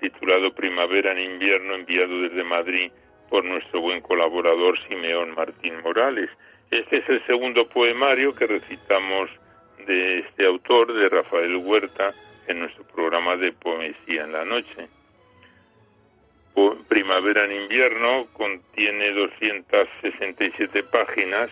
titulado 0.00 0.52
Primavera 0.52 1.12
en 1.12 1.34
invierno, 1.34 1.76
enviado 1.76 2.22
desde 2.22 2.42
Madrid 2.42 2.90
por 3.28 3.44
nuestro 3.44 3.80
buen 3.80 4.00
colaborador 4.00 4.76
Simeón 4.88 5.36
Martín 5.36 5.80
Morales. 5.84 6.30
Este 6.70 7.00
es 7.00 7.08
el 7.08 7.26
segundo 7.26 7.66
poemario 7.66 8.32
que 8.32 8.46
recitamos 8.46 9.28
de 9.88 10.20
este 10.20 10.46
autor, 10.46 10.92
de 10.92 11.08
Rafael 11.08 11.56
Huerta, 11.56 12.14
en 12.46 12.60
nuestro 12.60 12.84
programa 12.84 13.36
de 13.36 13.50
Poesía 13.50 14.22
en 14.22 14.32
la 14.32 14.44
Noche. 14.44 14.88
Primavera 16.88 17.44
en 17.44 17.62
invierno 17.62 18.28
contiene 18.34 19.10
267 19.10 20.84
páginas 20.84 21.50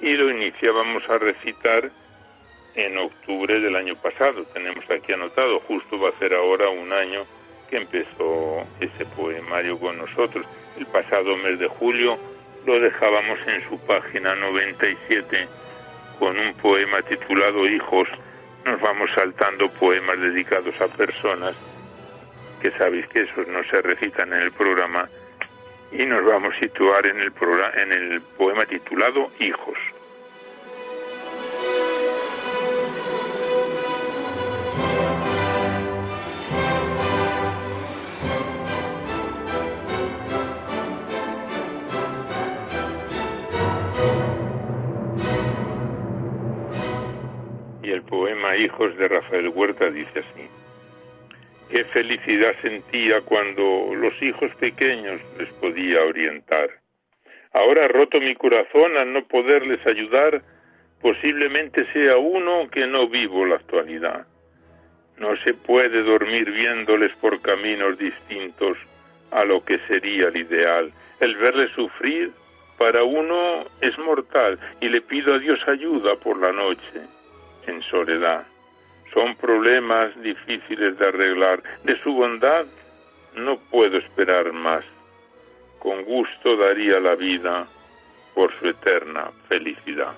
y 0.00 0.12
lo 0.12 0.30
iniciábamos 0.30 1.08
a 1.08 1.18
recitar 1.18 1.90
en 2.74 2.98
octubre 2.98 3.60
del 3.60 3.76
año 3.76 3.96
pasado. 3.96 4.44
Tenemos 4.52 4.84
aquí 4.90 5.14
anotado, 5.14 5.58
justo 5.60 5.98
va 5.98 6.10
a 6.10 6.18
ser 6.18 6.34
ahora 6.34 6.68
un 6.68 6.92
año 6.92 7.24
que 7.70 7.78
empezó 7.78 8.66
ese 8.80 9.06
poemario 9.06 9.78
con 9.78 9.96
nosotros. 9.96 10.44
El 10.78 10.84
pasado 10.84 11.34
mes 11.38 11.58
de 11.58 11.68
julio 11.68 12.18
lo 12.68 12.78
dejábamos 12.80 13.38
en 13.46 13.66
su 13.66 13.78
página 13.86 14.34
97 14.34 15.48
con 16.18 16.38
un 16.38 16.52
poema 16.52 17.00
titulado 17.00 17.66
Hijos. 17.66 18.06
Nos 18.66 18.78
vamos 18.82 19.08
saltando 19.14 19.70
poemas 19.70 20.20
dedicados 20.20 20.78
a 20.78 20.88
personas 20.88 21.56
que 22.60 22.70
sabéis 22.72 23.06
que 23.08 23.20
esos 23.20 23.48
no 23.48 23.64
se 23.70 23.80
recitan 23.80 24.34
en 24.34 24.42
el 24.42 24.52
programa 24.52 25.08
y 25.92 26.04
nos 26.04 26.22
vamos 26.26 26.54
a 26.54 26.60
situar 26.60 27.06
en 27.06 27.20
el, 27.20 27.32
en 27.76 27.92
el 27.92 28.20
poema 28.36 28.66
titulado 28.66 29.30
Hijos. 29.38 29.78
Poema 48.08 48.56
Hijos 48.56 48.96
de 48.96 49.06
Rafael 49.08 49.48
Huerta 49.48 49.90
dice 49.90 50.20
así. 50.20 50.48
Qué 51.70 51.84
felicidad 51.84 52.54
sentía 52.62 53.20
cuando 53.20 53.94
los 53.94 54.14
hijos 54.22 54.50
pequeños 54.56 55.20
les 55.38 55.52
podía 55.54 56.02
orientar. 56.02 56.70
Ahora 57.52 57.86
roto 57.88 58.20
mi 58.20 58.34
corazón 58.34 58.96
al 58.96 59.12
no 59.12 59.24
poderles 59.26 59.86
ayudar, 59.86 60.42
posiblemente 61.02 61.86
sea 61.92 62.16
uno 62.16 62.68
que 62.70 62.86
no 62.86 63.08
vivo 63.08 63.44
la 63.44 63.56
actualidad. 63.56 64.26
No 65.18 65.36
se 65.44 65.52
puede 65.52 66.02
dormir 66.02 66.50
viéndoles 66.50 67.12
por 67.20 67.40
caminos 67.42 67.98
distintos 67.98 68.78
a 69.30 69.44
lo 69.44 69.62
que 69.64 69.78
sería 69.88 70.28
el 70.28 70.36
ideal. 70.38 70.92
El 71.20 71.36
verles 71.36 71.70
sufrir 71.74 72.30
para 72.78 73.02
uno 73.02 73.64
es 73.80 73.98
mortal 73.98 74.58
y 74.80 74.88
le 74.88 75.02
pido 75.02 75.34
a 75.34 75.38
Dios 75.38 75.58
ayuda 75.66 76.14
por 76.16 76.38
la 76.40 76.52
noche 76.52 77.17
en 77.68 77.82
soledad. 77.82 78.46
Son 79.12 79.36
problemas 79.36 80.08
difíciles 80.22 80.98
de 80.98 81.06
arreglar. 81.06 81.62
De 81.84 82.00
su 82.02 82.12
bondad 82.12 82.66
no 83.34 83.58
puedo 83.70 83.98
esperar 83.98 84.52
más. 84.52 84.84
Con 85.78 86.04
gusto 86.04 86.56
daría 86.56 86.98
la 87.00 87.14
vida 87.14 87.66
por 88.34 88.52
su 88.58 88.68
eterna 88.68 89.30
felicidad. 89.48 90.14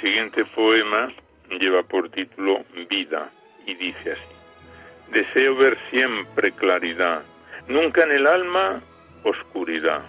Siguiente 0.00 0.44
poema 0.44 1.12
lleva 1.50 1.82
por 1.82 2.08
título 2.10 2.64
Vida 2.88 3.30
y 3.66 3.74
dice 3.74 4.12
así. 4.12 5.12
Deseo 5.12 5.56
ver 5.56 5.76
siempre 5.90 6.52
claridad, 6.52 7.22
nunca 7.68 8.04
en 8.04 8.12
el 8.12 8.26
alma 8.26 8.80
oscuridad. 9.24 10.02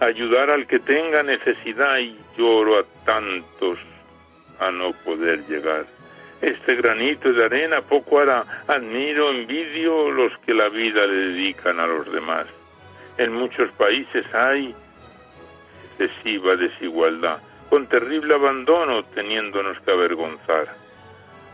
Ayudar 0.00 0.50
al 0.50 0.66
que 0.66 0.80
tenga 0.80 1.22
necesidad 1.22 1.98
y 1.98 2.18
lloro 2.36 2.78
a 2.78 2.84
tantos 3.04 3.78
a 4.58 4.70
no 4.70 4.92
poder 5.04 5.46
llegar. 5.46 5.86
Este 6.40 6.74
granito 6.74 7.32
de 7.32 7.44
arena 7.44 7.82
poco 7.82 8.18
hará. 8.18 8.64
Admiro, 8.66 9.30
envidio 9.30 10.10
los 10.10 10.36
que 10.38 10.54
la 10.54 10.68
vida 10.68 11.06
le 11.06 11.28
dedican 11.28 11.78
a 11.78 11.86
los 11.86 12.12
demás. 12.12 12.46
En 13.16 13.32
muchos 13.32 13.70
países 13.72 14.24
hay 14.34 14.74
excesiva 15.98 16.56
desigualdad 16.56 17.38
con 17.72 17.86
terrible 17.86 18.34
abandono 18.34 19.02
teniéndonos 19.14 19.80
que 19.80 19.92
avergonzar. 19.92 20.76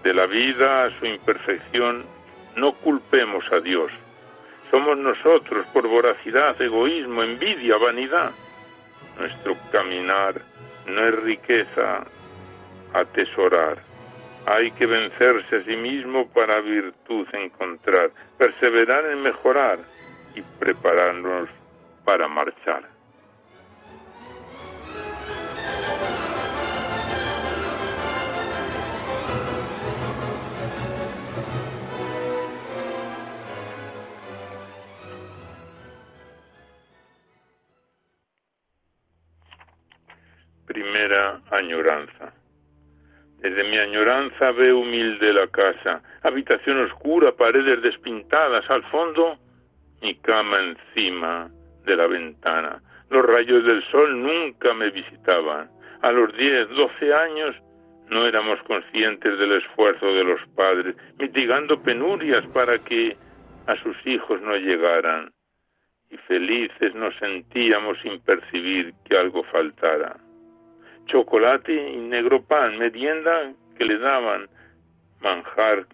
De 0.02 0.12
la 0.12 0.26
vida 0.26 0.82
a 0.82 0.98
su 0.98 1.06
imperfección 1.06 2.04
no 2.56 2.72
culpemos 2.72 3.44
a 3.52 3.60
Dios. 3.60 3.92
Somos 4.68 4.98
nosotros 4.98 5.64
por 5.72 5.86
voracidad, 5.86 6.60
egoísmo, 6.60 7.22
envidia, 7.22 7.76
vanidad. 7.76 8.32
Nuestro 9.16 9.54
caminar 9.70 10.42
no 10.88 11.06
es 11.06 11.22
riqueza 11.22 12.04
atesorar. 12.94 13.78
Hay 14.44 14.72
que 14.72 14.86
vencerse 14.86 15.58
a 15.58 15.62
sí 15.62 15.76
mismo 15.76 16.26
para 16.30 16.60
virtud 16.60 17.28
encontrar, 17.32 18.10
perseverar 18.36 19.06
en 19.06 19.22
mejorar, 19.22 19.78
y 20.34 20.42
prepararnos 20.58 21.48
para 22.04 22.26
marchar. 22.26 22.97
Primera 40.78 41.40
añoranza. 41.50 42.32
Desde 43.40 43.64
mi 43.64 43.78
añoranza 43.78 44.52
veo 44.52 44.78
humilde 44.78 45.32
la 45.32 45.48
casa, 45.48 46.00
habitación 46.22 46.78
oscura, 46.84 47.32
paredes 47.32 47.82
despintadas, 47.82 48.62
al 48.70 48.84
fondo 48.84 49.40
mi 50.00 50.14
cama 50.18 50.56
encima 50.58 51.50
de 51.84 51.96
la 51.96 52.06
ventana. 52.06 52.80
Los 53.10 53.26
rayos 53.26 53.64
del 53.64 53.82
sol 53.90 54.22
nunca 54.22 54.72
me 54.72 54.90
visitaban. 54.90 55.68
A 56.02 56.12
los 56.12 56.32
diez, 56.36 56.68
doce 56.68 57.12
años 57.12 57.56
no 58.08 58.24
éramos 58.24 58.62
conscientes 58.62 59.36
del 59.36 59.54
esfuerzo 59.54 60.06
de 60.06 60.22
los 60.22 60.40
padres, 60.54 60.94
mitigando 61.18 61.82
penurias 61.82 62.46
para 62.54 62.78
que 62.78 63.16
a 63.66 63.74
sus 63.82 63.96
hijos 64.06 64.40
no 64.42 64.54
llegaran. 64.54 65.32
Y 66.08 66.16
felices 66.18 66.94
nos 66.94 67.16
sentíamos 67.16 67.98
sin 68.00 68.20
percibir 68.20 68.94
que 69.04 69.18
algo 69.18 69.42
faltara 69.42 70.18
chocolate 71.08 71.72
y 71.72 71.96
negro 71.96 72.42
pan, 72.42 72.78
merienda 72.78 73.52
que 73.76 73.84
le 73.84 73.98
daban, 73.98 74.48
manjar 75.20 75.86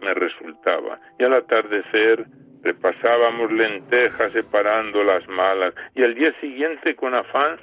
me 0.00 0.12
resultaba. 0.14 1.00
Y 1.18 1.24
al 1.24 1.34
atardecer 1.34 2.26
repasábamos 2.62 3.52
lentejas 3.52 4.32
separando 4.32 5.02
las 5.04 5.26
malas 5.28 5.72
y 5.94 6.02
al 6.02 6.14
día 6.14 6.32
siguiente 6.40 6.94
con 6.96 7.14
afán 7.14 7.58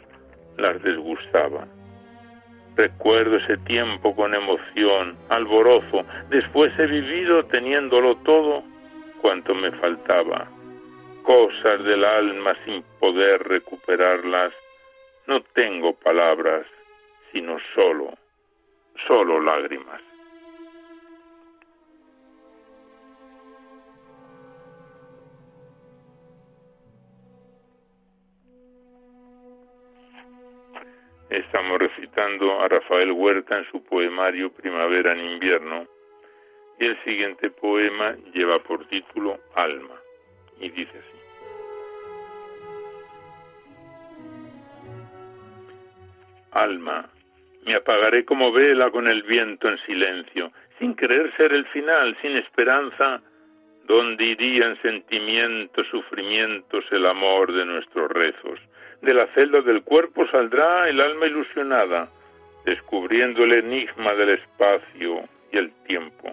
las 0.58 0.82
desgustaba. 0.82 1.68
Recuerdo 2.76 3.38
ese 3.38 3.58
tiempo 3.58 4.16
con 4.16 4.34
emoción, 4.34 5.16
alborozo, 5.30 6.06
después 6.30 6.72
he 6.80 6.88
vivido 6.88 7.46
teniéndolo 7.46 8.16
todo 8.18 8.64
cuanto 9.22 9.54
me 9.54 9.72
faltaba. 9.74 10.48
Cosas 11.22 11.84
del 11.84 12.04
alma 12.04 12.54
sin 12.66 12.84
poder 13.00 13.44
recuperarlas, 13.48 14.52
no 15.28 15.42
tengo 15.54 15.94
palabras 15.96 16.66
sino 17.34 17.58
solo, 17.76 18.14
solo 19.08 19.42
lágrimas. 19.42 20.00
Estamos 31.30 31.80
recitando 31.80 32.62
a 32.62 32.68
Rafael 32.68 33.12
Huerta 33.12 33.58
en 33.58 33.66
su 33.72 33.84
poemario 33.84 34.54
Primavera 34.54 35.14
en 35.14 35.32
invierno 35.32 35.88
y 36.80 36.86
el 36.86 37.04
siguiente 37.04 37.50
poema 37.50 38.16
lleva 38.34 38.60
por 38.60 38.88
título 38.88 39.40
Alma 39.56 40.00
y 40.60 40.70
dice 40.70 40.92
así. 40.92 41.24
Alma, 46.52 47.10
me 47.66 47.76
apagaré 47.76 48.26
como 48.26 48.52
vela 48.52 48.90
con 48.92 49.08
el 49.08 49.24
viento 49.24 49.68
en 49.68 49.78
silencio, 49.86 50.52
sin 50.80 50.96
querer 50.96 51.36
ser 51.38 51.54
el 51.54 51.66
final, 51.68 52.18
sin 52.22 52.38
esperanza, 52.38 53.22
donde 53.86 54.26
irían 54.26 54.82
sentimientos, 54.82 55.88
sufrimientos, 55.92 56.86
el 56.92 57.06
amor 57.06 57.54
de 57.54 57.66
nuestros 57.66 58.10
rezos. 58.10 58.60
De 59.02 59.14
la 59.14 59.28
celda 59.34 59.62
del 59.62 59.84
cuerpo 59.84 60.26
saldrá 60.32 60.88
el 60.88 61.02
alma 61.02 61.26
ilusionada, 61.28 62.10
descubriendo 62.66 63.44
el 63.44 63.54
enigma 63.54 64.14
del 64.14 64.30
espacio 64.30 65.28
y 65.52 65.58
el 65.58 65.72
tiempo. 65.86 66.32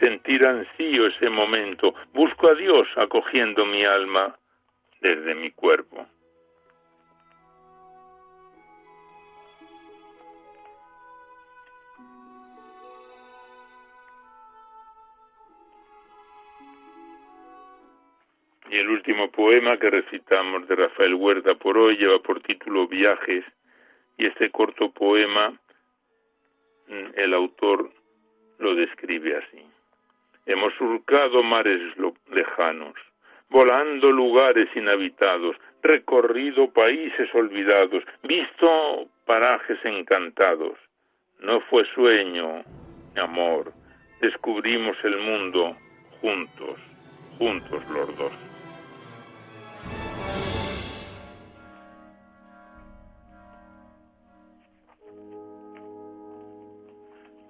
Sentir 0.00 0.44
ansío 0.46 1.06
ese 1.06 1.28
momento, 1.28 1.94
busco 2.14 2.48
a 2.48 2.54
Dios 2.54 2.88
acogiendo 2.96 3.66
mi 3.66 3.84
alma 3.84 4.34
desde 5.00 5.34
mi 5.34 5.50
cuerpo. 5.50 5.91
Poema 19.62 19.76
que 19.78 19.90
recitamos 19.90 20.66
de 20.66 20.74
Rafael 20.74 21.14
Huerta 21.14 21.54
por 21.54 21.78
hoy 21.78 21.96
lleva 21.96 22.18
por 22.18 22.42
título 22.42 22.88
Viajes 22.88 23.44
y 24.18 24.26
este 24.26 24.50
corto 24.50 24.90
poema 24.90 25.50
mm, 26.88 27.06
el 27.14 27.32
autor 27.32 27.88
lo 28.58 28.74
describe 28.74 29.36
así. 29.36 29.62
Hemos 30.46 30.74
surcado 30.74 31.44
mares 31.44 31.80
lejanos, 32.32 32.94
volando 33.50 34.10
lugares 34.10 34.66
inhabitados, 34.74 35.54
recorrido 35.80 36.68
países 36.72 37.32
olvidados, 37.32 38.02
visto 38.24 39.06
parajes 39.26 39.78
encantados. 39.84 40.76
No 41.38 41.60
fue 41.70 41.84
sueño, 41.94 42.64
amor, 43.14 43.72
descubrimos 44.20 44.96
el 45.04 45.18
mundo 45.18 45.76
juntos, 46.20 46.80
juntos 47.38 47.88
los 47.90 48.18
dos. 48.18 48.51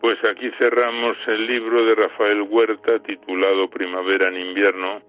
Pues 0.03 0.19
aquí 0.29 0.51
cerramos 0.59 1.17
el 1.29 1.47
libro 1.47 1.85
de 1.85 1.95
Rafael 1.95 2.43
Huerta 2.43 2.99
titulado 3.05 3.71
Primavera 3.71 4.27
en 4.27 4.49
invierno, 4.49 5.01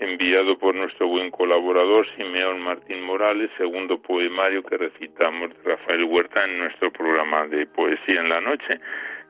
enviado 0.00 0.58
por 0.58 0.74
nuestro 0.74 1.06
buen 1.06 1.30
colaborador 1.30 2.04
Simeón 2.16 2.60
Martín 2.60 3.04
Morales, 3.04 3.50
segundo 3.56 4.02
poemario 4.02 4.64
que 4.64 4.78
recitamos 4.78 5.50
de 5.50 5.62
Rafael 5.62 6.02
Huerta 6.02 6.44
en 6.44 6.58
nuestro 6.58 6.90
programa 6.90 7.46
de 7.46 7.68
poesía 7.68 8.20
en 8.20 8.30
la 8.30 8.40
noche. 8.40 8.80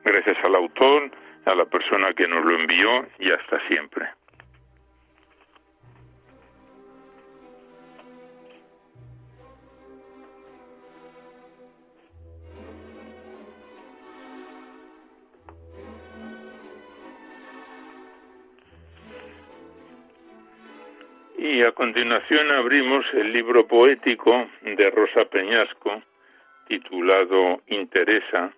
Gracias 0.03 0.37
al 0.43 0.55
autor, 0.55 1.11
a 1.45 1.53
la 1.53 1.65
persona 1.65 2.11
que 2.13 2.27
nos 2.27 2.43
lo 2.43 2.57
envió 2.57 3.05
y 3.19 3.29
hasta 3.29 3.61
siempre. 3.69 4.09
Y 21.43 21.63
a 21.63 21.71
continuación 21.71 22.51
abrimos 22.51 23.03
el 23.13 23.33
libro 23.33 23.67
poético 23.67 24.47
de 24.61 24.91
Rosa 24.91 25.25
Peñasco, 25.25 26.03
titulado 26.67 27.63
Interesa, 27.65 28.53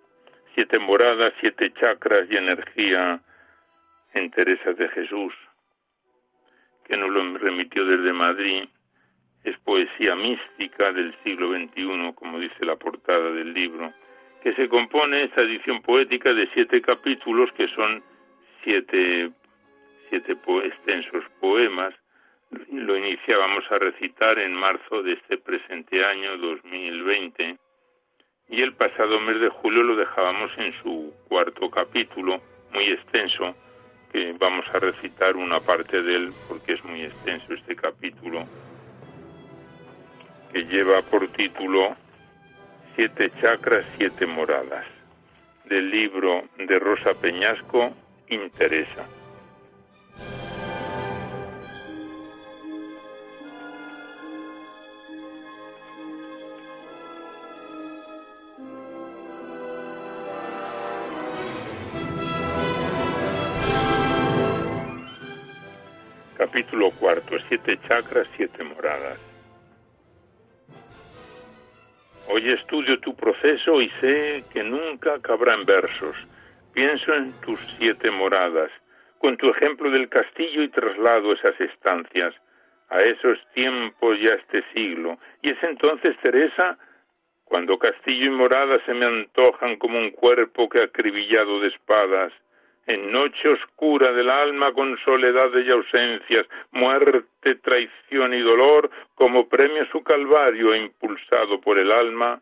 siete 0.53 0.79
moradas, 0.79 1.31
siete 1.39 1.71
chakras 1.79 2.23
y 2.29 2.35
energía 2.35 3.21
en 4.13 4.29
Teresa 4.31 4.73
de 4.73 4.89
Jesús, 4.89 5.33
que 6.83 6.97
nos 6.97 7.09
lo 7.09 7.37
remitió 7.37 7.85
desde 7.85 8.11
Madrid. 8.11 8.67
Es 9.45 9.57
poesía 9.59 10.17
mística 10.17 10.91
del 10.91 11.15
siglo 11.23 11.53
XXI, 11.53 12.11
como 12.15 12.37
dice 12.37 12.65
la 12.65 12.75
portada 12.75 13.31
del 13.31 13.53
libro, 13.53 13.93
que 14.43 14.53
se 14.55 14.67
compone 14.67 15.23
esta 15.23 15.43
edición 15.43 15.81
poética 15.83 16.33
de 16.33 16.49
siete 16.53 16.81
capítulos 16.81 17.49
que 17.53 17.69
son 17.69 18.03
siete, 18.61 19.31
siete 20.09 20.37
extensos 20.65 21.23
poemas 21.39 21.93
lo 22.71 22.97
iniciábamos 22.97 23.63
a 23.71 23.79
recitar 23.79 24.39
en 24.39 24.53
marzo 24.53 25.03
de 25.03 25.13
este 25.13 25.37
presente 25.37 26.03
año 26.03 26.37
2020 26.37 27.57
y 28.49 28.61
el 28.61 28.73
pasado 28.73 29.19
mes 29.19 29.39
de 29.39 29.49
julio 29.49 29.83
lo 29.83 29.95
dejábamos 29.95 30.51
en 30.57 30.73
su 30.81 31.13
cuarto 31.27 31.69
capítulo, 31.69 32.41
muy 32.71 32.91
extenso, 32.91 33.55
que 34.11 34.33
vamos 34.39 34.65
a 34.73 34.79
recitar 34.79 35.35
una 35.35 35.59
parte 35.59 36.01
de 36.01 36.15
él 36.15 36.33
porque 36.47 36.73
es 36.73 36.83
muy 36.83 37.03
extenso 37.03 37.53
este 37.53 37.75
capítulo, 37.75 38.45
que 40.51 40.63
lleva 40.65 41.01
por 41.01 41.27
título 41.29 41.95
Siete 42.95 43.31
chakras, 43.41 43.83
siete 43.97 44.27
moradas, 44.27 44.85
del 45.65 45.89
libro 45.89 46.43
de 46.59 46.77
Rosa 46.77 47.15
Peñasco, 47.19 47.91
Interesa. 48.27 49.07
Capítulo 66.53 66.91
cuarto, 66.91 67.35
siete 67.49 67.79
chakras, 67.87 68.27
siete 68.37 68.63
moradas. 68.63 69.17
Hoy 72.29 72.47
estudio 72.47 72.99
tu 72.99 73.15
proceso 73.15 73.81
y 73.81 73.89
sé 73.99 74.43
que 74.53 74.63
nunca 74.63 75.19
cabrá 75.19 75.55
en 75.55 75.65
versos. 75.65 76.15
Pienso 76.71 77.11
en 77.15 77.33
tus 77.41 77.59
siete 77.79 78.11
moradas, 78.11 78.69
con 79.17 79.35
tu 79.35 79.49
ejemplo 79.49 79.89
del 79.89 80.07
castillo 80.09 80.61
y 80.61 80.67
traslado 80.67 81.33
esas 81.33 81.59
estancias 81.59 82.35
a 82.89 82.99
esos 82.99 83.39
tiempos 83.55 84.19
y 84.19 84.27
a 84.27 84.35
este 84.35 84.63
siglo. 84.75 85.17
Y 85.41 85.49
es 85.49 85.63
entonces, 85.63 86.15
Teresa, 86.21 86.77
cuando 87.45 87.79
castillo 87.79 88.27
y 88.27 88.29
morada 88.29 88.77
se 88.85 88.93
me 88.93 89.07
antojan 89.07 89.77
como 89.77 89.97
un 89.97 90.11
cuerpo 90.11 90.69
que 90.69 90.83
acribillado 90.83 91.61
de 91.61 91.69
espadas, 91.69 92.31
en 92.85 93.11
noche 93.11 93.49
oscura 93.49 94.11
del 94.11 94.29
alma 94.29 94.73
con 94.73 94.97
soledades 95.05 95.65
y 95.65 95.71
ausencias, 95.71 96.45
muerte, 96.71 97.55
traición 97.55 98.33
y 98.33 98.41
dolor, 98.41 98.89
como 99.15 99.47
premio 99.47 99.85
su 99.91 100.03
calvario 100.03 100.75
impulsado 100.75 101.61
por 101.61 101.79
el 101.79 101.91
alma, 101.91 102.41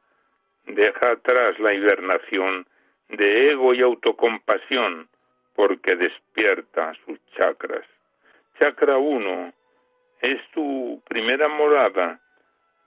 deja 0.65 1.11
atrás 1.11 1.59
la 1.59 1.73
hibernación 1.73 2.65
de 3.09 3.51
ego 3.51 3.73
y 3.73 3.81
autocompasión, 3.81 5.07
porque 5.55 5.95
despierta 5.95 6.93
sus 7.05 7.19
chakras. 7.37 7.85
Chakra 8.59 8.97
1 8.97 9.53
es 10.21 10.39
tu 10.53 11.01
primera 11.07 11.47
morada 11.49 12.19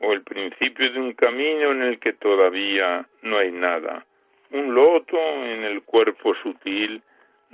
o 0.01 0.13
el 0.13 0.23
principio 0.23 0.91
de 0.93 0.99
un 0.99 1.13
camino 1.13 1.73
en 1.73 1.83
el 1.83 1.99
que 1.99 2.15
todavía 2.15 3.07
no 3.23 3.39
hay 3.39 3.53
nada. 3.53 4.05
Un 4.51 4.75
loto 4.75 5.19
en 5.19 5.65
el 5.65 5.83
cuerpo 5.83 6.35
sutil, 6.43 7.03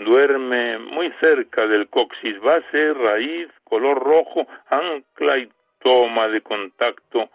duerme 0.01 0.79
muy 0.79 1.13
cerca 1.21 1.67
del 1.67 1.89
coxis 1.89 2.41
base, 2.41 2.95
raíz, 2.95 3.49
color 3.65 3.99
rojo, 3.99 4.47
ancla 4.69 5.39
y 5.39 5.49
toma 5.79 6.29
de 6.29 6.41
contacto 6.41 7.31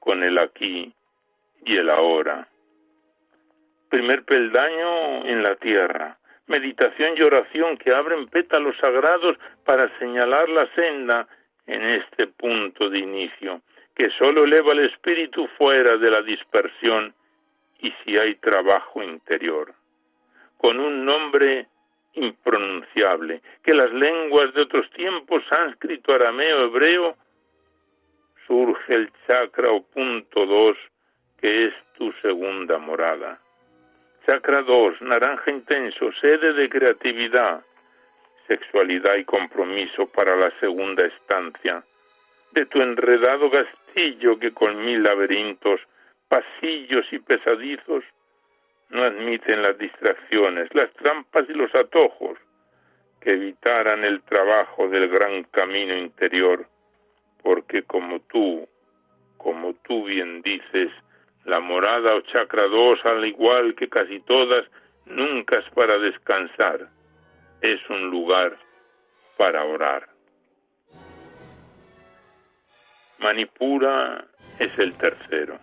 con 0.00 0.22
el 0.22 0.38
aquí 0.38 0.92
y 1.64 1.76
el 1.76 1.90
ahora. 1.90 2.48
Primer 3.90 4.24
peldaño 4.24 5.26
en 5.26 5.42
la 5.42 5.56
tierra, 5.56 6.18
meditación 6.46 7.14
y 7.16 7.22
oración 7.22 7.76
que 7.76 7.92
abren 7.92 8.28
pétalos 8.28 8.76
sagrados 8.78 9.36
para 9.64 9.96
señalar 9.98 10.48
la 10.48 10.66
senda 10.74 11.28
en 11.66 11.82
este 11.82 12.28
punto 12.28 12.88
de 12.88 12.98
inicio, 12.98 13.60
que 13.94 14.08
sólo 14.18 14.44
eleva 14.44 14.72
el 14.72 14.86
espíritu 14.86 15.48
fuera 15.58 15.96
de 15.96 16.10
la 16.10 16.22
dispersión 16.22 17.14
y 17.80 17.92
si 18.02 18.16
hay 18.16 18.36
trabajo 18.36 19.02
interior. 19.02 19.74
Con 20.56 20.80
un 20.80 21.04
nombre 21.04 21.66
impronunciable, 22.16 23.42
que 23.62 23.74
las 23.74 23.92
lenguas 23.92 24.52
de 24.54 24.62
otros 24.62 24.90
tiempos, 24.90 25.42
sánscrito, 25.48 26.14
arameo, 26.14 26.64
hebreo, 26.64 27.16
surge 28.46 28.94
el 28.94 29.12
chakra 29.26 29.70
o 29.70 29.82
punto 29.82 30.46
dos, 30.46 30.76
que 31.40 31.66
es 31.66 31.74
tu 31.96 32.12
segunda 32.22 32.78
morada. 32.78 33.40
Chakra 34.26 34.62
2, 34.62 35.02
naranja 35.02 35.50
intenso, 35.50 36.10
sede 36.20 36.52
de 36.52 36.68
creatividad, 36.68 37.62
sexualidad 38.48 39.14
y 39.16 39.24
compromiso 39.24 40.06
para 40.08 40.34
la 40.34 40.50
segunda 40.58 41.04
estancia. 41.06 41.84
De 42.50 42.66
tu 42.66 42.80
enredado 42.80 43.50
castillo 43.50 44.38
que 44.38 44.52
con 44.52 44.84
mil 44.84 45.02
laberintos, 45.02 45.80
pasillos 46.28 47.06
y 47.12 47.18
pesadizos 47.20 48.02
no 48.90 49.02
admiten 49.02 49.62
las 49.62 49.76
distracciones, 49.78 50.68
las 50.74 50.92
trampas 50.94 51.44
y 51.48 51.52
los 51.52 51.74
atojos 51.74 52.38
que 53.20 53.30
evitaran 53.30 54.04
el 54.04 54.22
trabajo 54.22 54.88
del 54.88 55.08
gran 55.08 55.44
camino 55.44 55.96
interior, 55.96 56.68
porque 57.42 57.82
como 57.82 58.20
tú, 58.20 58.68
como 59.36 59.74
tú 59.84 60.04
bien 60.04 60.42
dices, 60.42 60.90
la 61.44 61.60
morada 61.60 62.14
o 62.14 62.20
chakra 62.22 62.64
2, 62.64 63.04
al 63.04 63.24
igual 63.24 63.74
que 63.74 63.88
casi 63.88 64.20
todas, 64.20 64.64
nunca 65.06 65.58
es 65.58 65.68
para 65.70 65.98
descansar, 65.98 66.88
es 67.60 67.80
un 67.88 68.10
lugar 68.10 68.56
para 69.36 69.64
orar. 69.64 70.08
Manipura 73.18 74.24
es 74.58 74.78
el 74.78 74.92
tercero. 74.94 75.58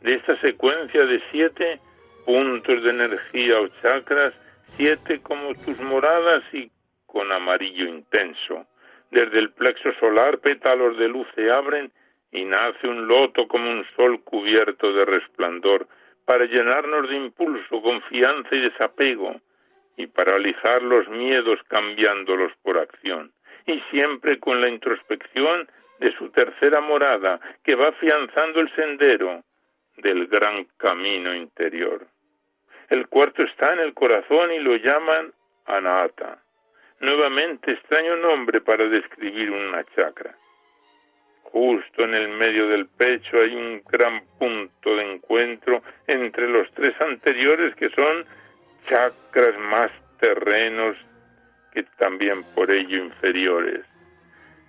De 0.00 0.14
esta 0.14 0.40
secuencia 0.40 1.04
de 1.04 1.22
siete, 1.30 1.80
puntos 2.24 2.82
de 2.82 2.90
energía 2.90 3.60
o 3.60 3.68
chakras, 3.82 4.34
siete 4.76 5.20
como 5.22 5.54
tus 5.54 5.78
moradas 5.80 6.42
y 6.52 6.70
con 7.06 7.30
amarillo 7.32 7.86
intenso. 7.86 8.66
Desde 9.10 9.38
el 9.38 9.50
plexo 9.50 9.92
solar 10.00 10.38
pétalos 10.38 10.96
de 10.96 11.08
luz 11.08 11.26
se 11.34 11.50
abren 11.50 11.92
y 12.30 12.44
nace 12.44 12.88
un 12.88 13.06
loto 13.06 13.46
como 13.46 13.70
un 13.70 13.84
sol 13.94 14.22
cubierto 14.24 14.92
de 14.92 15.04
resplandor 15.04 15.86
para 16.24 16.46
llenarnos 16.46 17.08
de 17.10 17.16
impulso, 17.16 17.82
confianza 17.82 18.48
y 18.54 18.60
desapego 18.60 19.40
y 19.96 20.06
paralizar 20.06 20.82
los 20.82 21.06
miedos 21.08 21.60
cambiándolos 21.68 22.52
por 22.62 22.78
acción. 22.78 23.32
Y 23.66 23.80
siempre 23.90 24.38
con 24.40 24.60
la 24.60 24.68
introspección 24.68 25.68
de 26.00 26.12
su 26.16 26.30
tercera 26.30 26.80
morada 26.80 27.38
que 27.62 27.74
va 27.74 27.88
afianzando 27.88 28.60
el 28.60 28.74
sendero 28.74 29.44
del 30.02 30.26
gran 30.26 30.66
camino 30.76 31.34
interior. 31.34 32.06
El 32.90 33.08
cuarto 33.08 33.42
está 33.42 33.72
en 33.72 33.80
el 33.80 33.94
corazón 33.94 34.52
y 34.52 34.58
lo 34.58 34.76
llaman 34.76 35.32
anahata. 35.64 36.42
Nuevamente 37.00 37.72
extraño 37.72 38.16
nombre 38.16 38.60
para 38.60 38.86
describir 38.88 39.50
una 39.50 39.84
chakra. 39.96 40.36
Justo 41.44 42.04
en 42.04 42.14
el 42.14 42.28
medio 42.28 42.68
del 42.68 42.86
pecho 42.86 43.38
hay 43.38 43.54
un 43.54 43.82
gran 43.90 44.22
punto 44.38 44.96
de 44.96 45.14
encuentro 45.14 45.82
entre 46.06 46.48
los 46.48 46.70
tres 46.74 46.94
anteriores 47.00 47.74
que 47.76 47.90
son 47.90 48.24
chakras 48.88 49.58
más 49.58 49.90
terrenos 50.18 50.96
que 51.72 51.84
también 51.98 52.42
por 52.54 52.70
ello 52.70 53.04
inferiores. 53.04 53.84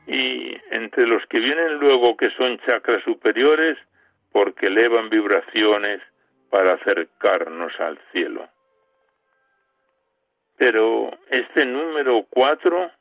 Y 0.08 0.58
entre 0.72 1.08
los 1.08 1.26
que 1.28 1.40
vienen 1.40 1.76
luego 1.80 2.18
que 2.18 2.30
son 2.32 2.60
chakras 2.60 3.04
superiores 3.04 3.78
porque 4.34 4.66
elevan 4.66 5.10
vibraciones 5.10 6.02
para 6.50 6.74
acercarnos 6.74 7.72
al 7.80 7.98
cielo. 8.12 8.50
Pero 10.58 11.12
este 11.30 11.66
número 11.66 12.26
cuatro 12.30 12.92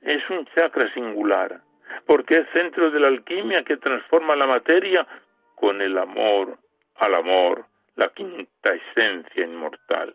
es 0.00 0.28
un 0.30 0.46
chakra 0.54 0.92
singular, 0.92 1.60
porque 2.06 2.38
es 2.38 2.48
centro 2.52 2.90
de 2.90 3.00
la 3.00 3.08
alquimia 3.08 3.62
que 3.62 3.76
transforma 3.76 4.34
la 4.34 4.46
materia 4.46 5.06
con 5.54 5.80
el 5.80 5.96
amor 5.96 6.58
al 6.96 7.14
amor, 7.14 7.64
la 7.96 8.08
quinta 8.08 8.72
esencia 8.72 9.44
inmortal. 9.44 10.14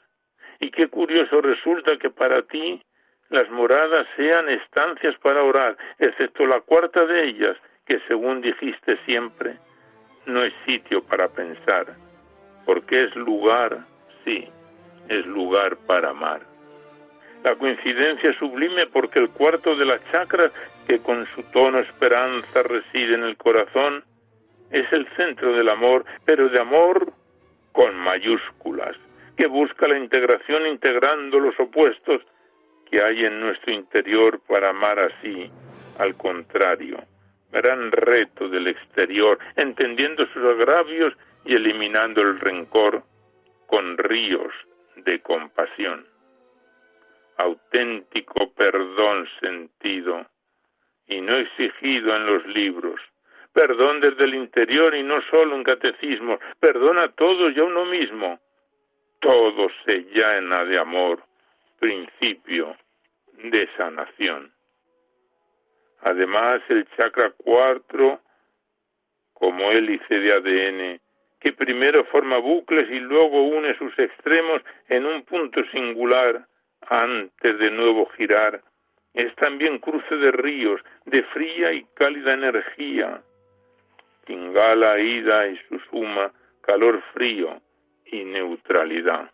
Y 0.60 0.72
qué 0.72 0.88
curioso 0.88 1.42
resulta 1.42 1.98
que 1.98 2.10
para 2.10 2.42
ti 2.44 2.82
las 3.30 3.50
moradas 3.50 4.08
sean 4.16 4.48
estancias 4.50 5.16
para 5.20 5.44
orar, 5.44 5.76
excepto 5.98 6.46
la 6.46 6.62
cuarta 6.62 7.06
de 7.06 7.26
ellas, 7.26 7.58
que 7.86 8.00
según 8.08 8.42
dijiste 8.42 8.98
siempre, 9.06 9.58
no 10.26 10.44
es 10.44 10.54
sitio 10.66 11.04
para 11.04 11.28
pensar, 11.28 11.96
porque 12.66 13.04
es 13.04 13.16
lugar, 13.16 13.86
sí, 14.24 14.48
es 15.10 15.26
lugar 15.26 15.78
para 15.88 16.10
amar. 16.10 16.42
La 17.44 17.56
coincidencia 17.56 18.32
es 18.32 18.38
sublime 18.38 18.88
porque 18.88 19.20
el 19.20 19.30
cuarto 19.30 19.76
de 19.76 19.86
la 19.86 20.00
chakra, 20.12 20.52
que 20.88 21.00
con 21.00 21.28
su 21.36 21.44
tono 21.44 21.80
esperanza 21.80 22.64
reside 22.64 23.16
en 23.16 23.24
el 23.24 23.38
corazón, 23.38 24.04
es 24.72 24.92
el 24.92 25.08
centro 25.16 25.54
del 25.54 25.70
amor, 25.70 26.06
pero 26.26 26.50
de 26.50 26.60
amor 26.60 27.14
con 27.72 27.96
mayúsculas, 27.96 28.96
que 29.38 29.48
busca 29.48 29.88
la 29.88 30.00
integración 30.00 30.66
integrando 30.66 31.40
los 31.40 31.60
opuestos 31.60 32.22
que 32.90 33.02
hay 33.02 33.26
en 33.26 33.40
nuestro 33.40 33.74
interior 33.74 34.40
para 34.48 34.70
amar 34.70 35.00
así, 35.00 35.52
al 36.00 36.16
contrario, 36.16 36.98
gran 37.56 37.90
reto 37.92 38.50
del 38.50 38.68
exterior, 38.68 39.40
entendiendo 39.56 40.28
sus 40.34 40.44
agravios 40.44 41.14
y 41.46 41.56
eliminando 41.56 42.22
el 42.22 42.38
rencor 42.40 43.04
con 43.68 43.98
ríos 43.98 44.54
de 44.98 45.22
compasión. 45.22 46.06
Auténtico 47.38 48.52
perdón 48.54 49.28
sentido 49.40 50.26
y 51.08 51.22
no 51.22 51.36
exigido 51.36 52.14
en 52.16 52.26
los 52.26 52.46
libros. 52.48 53.00
Perdón 53.54 54.02
desde 54.02 54.26
el 54.26 54.36
interior 54.36 54.94
y 54.94 55.04
no 55.04 55.22
solo 55.32 55.56
en 55.56 55.64
catecismo. 55.64 56.38
Perdón 56.60 57.00
a 57.00 57.08
todos 57.10 57.56
y 57.56 57.60
a 57.60 57.64
uno 57.64 57.86
mismo. 57.86 58.38
Todo 59.22 59.70
se 59.86 60.00
llena 60.14 60.66
de 60.66 60.78
amor, 60.78 61.24
principio 61.80 62.76
de 63.44 63.70
sanación. 63.78 64.55
Además, 66.06 66.62
el 66.70 66.88
chakra 66.96 67.34
4, 67.36 68.20
como 69.34 69.72
hélice 69.72 70.20
de 70.20 70.34
ADN, 70.34 71.02
que 71.40 71.52
primero 71.52 72.06
forma 72.06 72.38
bucles 72.38 72.86
y 72.92 73.00
luego 73.00 73.42
une 73.42 73.76
sus 73.80 73.98
extremos 73.98 74.62
en 74.88 75.08
un 75.08 75.24
punto 75.24 75.64
singular 75.72 76.46
antes 76.88 77.58
de 77.58 77.72
nuevo 77.72 78.06
girar 78.18 78.62
es 79.16 79.34
también 79.38 79.80
cruce 79.80 80.16
de 80.16 80.32
ríos, 80.32 80.80
de 81.06 81.24
fría 81.24 81.72
y 81.74 81.84
cálida 81.96 82.34
energía. 82.34 83.24
Pingala, 84.28 85.00
ida 85.00 85.48
y 85.48 85.58
su 85.68 85.80
suma, 85.90 86.32
calor 86.62 87.02
frío 87.14 87.60
y 88.06 88.26
neutralidad. 88.26 89.32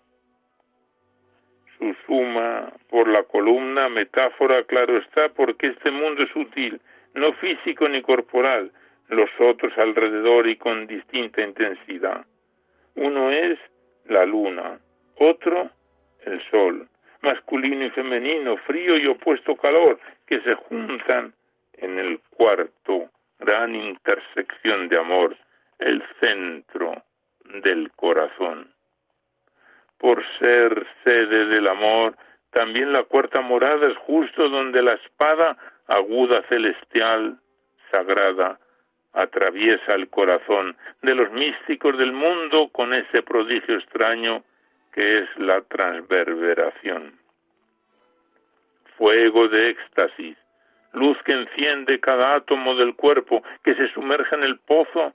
Su 1.82 1.96
suma 2.06 2.72
por 2.90 3.08
la 3.08 3.24
columna, 3.24 3.90
metáfora, 3.90 4.64
claro 4.66 4.98
está, 4.98 5.30
porque 5.30 5.68
este 5.68 5.90
mundo 5.90 6.22
es 6.22 6.36
útil, 6.36 6.80
no 7.16 7.34
físico 7.34 7.90
ni 7.90 8.04
corporal, 8.04 8.72
los 9.10 9.32
otros 9.40 9.76
alrededor 9.80 10.48
y 10.48 10.58
con 10.58 10.86
distinta 10.86 11.42
intensidad. 11.42 12.24
Uno 12.94 13.32
es 13.32 13.58
la 14.06 14.26
luna, 14.26 14.80
otro 15.16 15.72
el 16.24 16.40
sol 16.52 16.88
masculino 17.22 17.86
y 17.86 17.90
femenino, 17.90 18.58
frío 18.58 18.98
y 18.98 19.08
opuesto 19.08 19.56
calor, 19.56 20.00
que 20.28 20.40
se 20.42 20.54
juntan 20.54 21.34
en 21.74 21.98
el 21.98 22.20
cuarto 22.30 23.10
gran 23.40 23.74
intersección 23.74 24.88
de 24.88 25.00
amor, 25.00 25.36
el 25.80 26.04
centro 26.20 27.04
del 27.64 27.92
corazón. 27.94 28.72
Por 30.02 30.26
ser 30.40 30.88
sede 31.04 31.46
del 31.46 31.68
amor, 31.68 32.18
también 32.50 32.92
la 32.92 33.04
cuarta 33.04 33.40
morada 33.42 33.88
es 33.88 33.96
justo 33.98 34.50
donde 34.50 34.82
la 34.82 34.94
espada 34.94 35.56
aguda 35.86 36.42
celestial, 36.50 37.40
sagrada, 37.92 38.60
atraviesa 39.14 39.94
el 39.94 40.10
corazón 40.10 40.76
de 41.04 41.14
los 41.14 41.32
místicos 41.32 41.96
del 42.00 42.14
mundo 42.14 42.70
con 42.70 42.94
ese 42.94 43.22
prodigio 43.22 43.76
extraño 43.78 44.44
que 44.92 45.20
es 45.20 45.30
la 45.38 45.62
transverberación. 45.62 47.20
Fuego 48.98 49.50
de 49.50 49.70
éxtasis, 49.70 50.36
luz 50.94 51.16
que 51.26 51.34
enciende 51.34 52.00
cada 52.00 52.38
átomo 52.38 52.74
del 52.76 52.96
cuerpo, 52.96 53.44
que 53.64 53.76
se 53.76 53.88
sumerge 53.94 54.34
en 54.34 54.46
el 54.46 54.58
pozo 54.58 55.14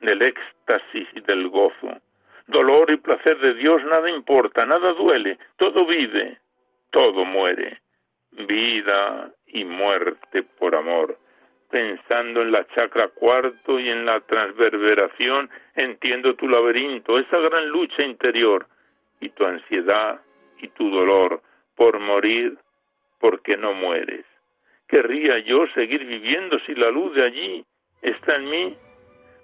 del 0.00 0.20
éxtasis 0.20 1.08
y 1.14 1.20
del 1.22 1.48
gozo. 1.48 2.02
Dolor 2.46 2.90
y 2.92 2.96
placer 2.98 3.38
de 3.38 3.54
Dios 3.54 3.82
nada 3.84 4.08
importa, 4.08 4.64
nada 4.64 4.92
duele, 4.92 5.38
todo 5.56 5.84
vive, 5.86 6.38
todo 6.90 7.24
muere. 7.24 7.80
Vida 8.30 9.32
y 9.46 9.64
muerte 9.64 10.42
por 10.42 10.76
amor. 10.76 11.18
Pensando 11.70 12.42
en 12.42 12.52
la 12.52 12.66
chakra 12.68 13.08
cuarto 13.08 13.80
y 13.80 13.88
en 13.88 14.06
la 14.06 14.20
transverberación, 14.20 15.50
entiendo 15.74 16.36
tu 16.36 16.48
laberinto, 16.48 17.18
esa 17.18 17.38
gran 17.38 17.68
lucha 17.68 18.04
interior 18.04 18.66
y 19.20 19.30
tu 19.30 19.44
ansiedad 19.44 20.20
y 20.58 20.68
tu 20.68 20.90
dolor 20.90 21.42
por 21.74 21.98
morir 21.98 22.56
porque 23.18 23.56
no 23.56 23.72
mueres. 23.72 24.24
¿Querría 24.86 25.38
yo 25.40 25.66
seguir 25.74 26.04
viviendo 26.04 26.58
si 26.60 26.74
la 26.74 26.90
luz 26.90 27.14
de 27.14 27.24
allí 27.24 27.64
está 28.02 28.36
en 28.36 28.50
mí? 28.50 28.76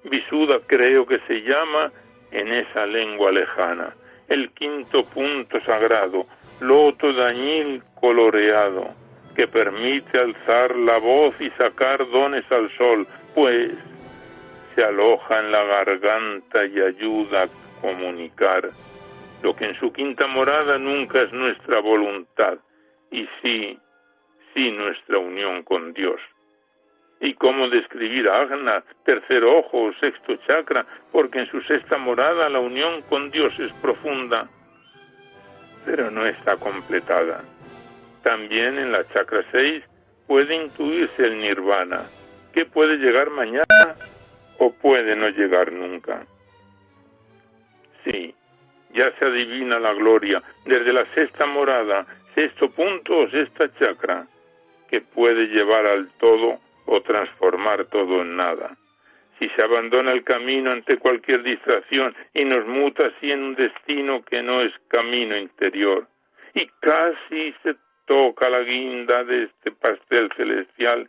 Visuda 0.04 0.60
creo 0.66 1.04
que 1.06 1.18
se 1.26 1.42
llama 1.42 1.92
en 2.32 2.52
esa 2.52 2.86
lengua 2.86 3.30
lejana. 3.30 3.94
El 4.28 4.50
quinto 4.50 5.04
punto 5.04 5.60
sagrado, 5.64 6.26
loto 6.60 7.12
dañil 7.12 7.82
coloreado, 8.00 8.94
que 9.36 9.46
permite 9.46 10.18
alzar 10.18 10.74
la 10.76 10.98
voz 10.98 11.34
y 11.40 11.50
sacar 11.50 12.08
dones 12.10 12.44
al 12.50 12.70
sol, 12.70 13.06
pues 13.34 13.72
se 14.74 14.84
aloja 14.84 15.40
en 15.40 15.52
la 15.52 15.62
garganta 15.64 16.64
y 16.66 16.80
ayuda 16.80 17.44
a 17.44 17.48
comunicar 17.80 18.70
lo 19.42 19.56
que 19.56 19.64
en 19.66 19.78
su 19.78 19.92
quinta 19.92 20.26
morada 20.26 20.78
nunca 20.78 21.20
es 21.20 21.32
nuestra 21.32 21.80
voluntad, 21.80 22.58
y 23.10 23.28
sí, 23.42 23.78
sí 24.54 24.70
nuestra 24.70 25.18
unión 25.18 25.64
con 25.64 25.92
Dios. 25.92 26.20
¿Y 27.22 27.34
cómo 27.34 27.68
describir 27.68 28.28
a 28.28 28.40
Agna, 28.40 28.82
tercer 29.04 29.44
ojo 29.44 29.84
o 29.84 29.92
sexto 30.00 30.34
chakra? 30.48 30.84
Porque 31.12 31.38
en 31.38 31.46
su 31.52 31.60
sexta 31.62 31.96
morada 31.96 32.48
la 32.48 32.58
unión 32.58 33.02
con 33.02 33.30
Dios 33.30 33.56
es 33.60 33.72
profunda, 33.74 34.48
pero 35.86 36.10
no 36.10 36.26
está 36.26 36.56
completada. 36.56 37.44
También 38.24 38.76
en 38.76 38.90
la 38.90 39.06
chakra 39.06 39.44
6 39.52 39.84
puede 40.26 40.64
intuirse 40.64 41.24
el 41.24 41.38
nirvana, 41.38 42.02
que 42.52 42.64
puede 42.64 42.96
llegar 42.96 43.30
mañana 43.30 43.94
o 44.58 44.72
puede 44.72 45.14
no 45.14 45.28
llegar 45.28 45.70
nunca. 45.70 46.26
Sí, 48.02 48.34
ya 48.94 49.16
se 49.20 49.26
adivina 49.26 49.78
la 49.78 49.92
gloria 49.92 50.42
desde 50.64 50.92
la 50.92 51.06
sexta 51.14 51.46
morada, 51.46 52.04
sexto 52.34 52.68
punto 52.68 53.16
o 53.16 53.30
sexta 53.30 53.72
chakra, 53.78 54.26
que 54.90 55.00
puede 55.00 55.46
llevar 55.46 55.86
al 55.86 56.08
todo 56.18 56.58
o 56.92 57.02
transformar 57.02 57.86
todo 57.86 58.20
en 58.20 58.36
nada. 58.36 58.76
Si 59.38 59.48
se 59.50 59.62
abandona 59.62 60.12
el 60.12 60.24
camino 60.24 60.70
ante 60.70 60.98
cualquier 60.98 61.42
distracción 61.42 62.14
y 62.34 62.44
nos 62.44 62.66
muta 62.66 63.06
así 63.06 63.32
en 63.32 63.42
un 63.42 63.54
destino 63.54 64.22
que 64.22 64.42
no 64.42 64.60
es 64.60 64.72
camino 64.88 65.36
interior, 65.36 66.06
y 66.54 66.66
casi 66.80 67.54
se 67.62 67.76
toca 68.04 68.50
la 68.50 68.60
guinda 68.60 69.24
de 69.24 69.44
este 69.44 69.72
pastel 69.72 70.30
celestial, 70.36 71.08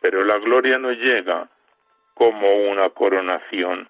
pero 0.00 0.24
la 0.24 0.38
gloria 0.38 0.78
no 0.78 0.92
llega 0.92 1.48
como 2.14 2.54
una 2.70 2.90
coronación 2.90 3.88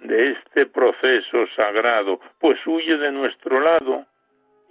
de 0.00 0.32
este 0.32 0.66
proceso 0.66 1.46
sagrado, 1.54 2.18
pues 2.40 2.58
huye 2.66 2.96
de 2.96 3.12
nuestro 3.12 3.60
lado 3.60 4.06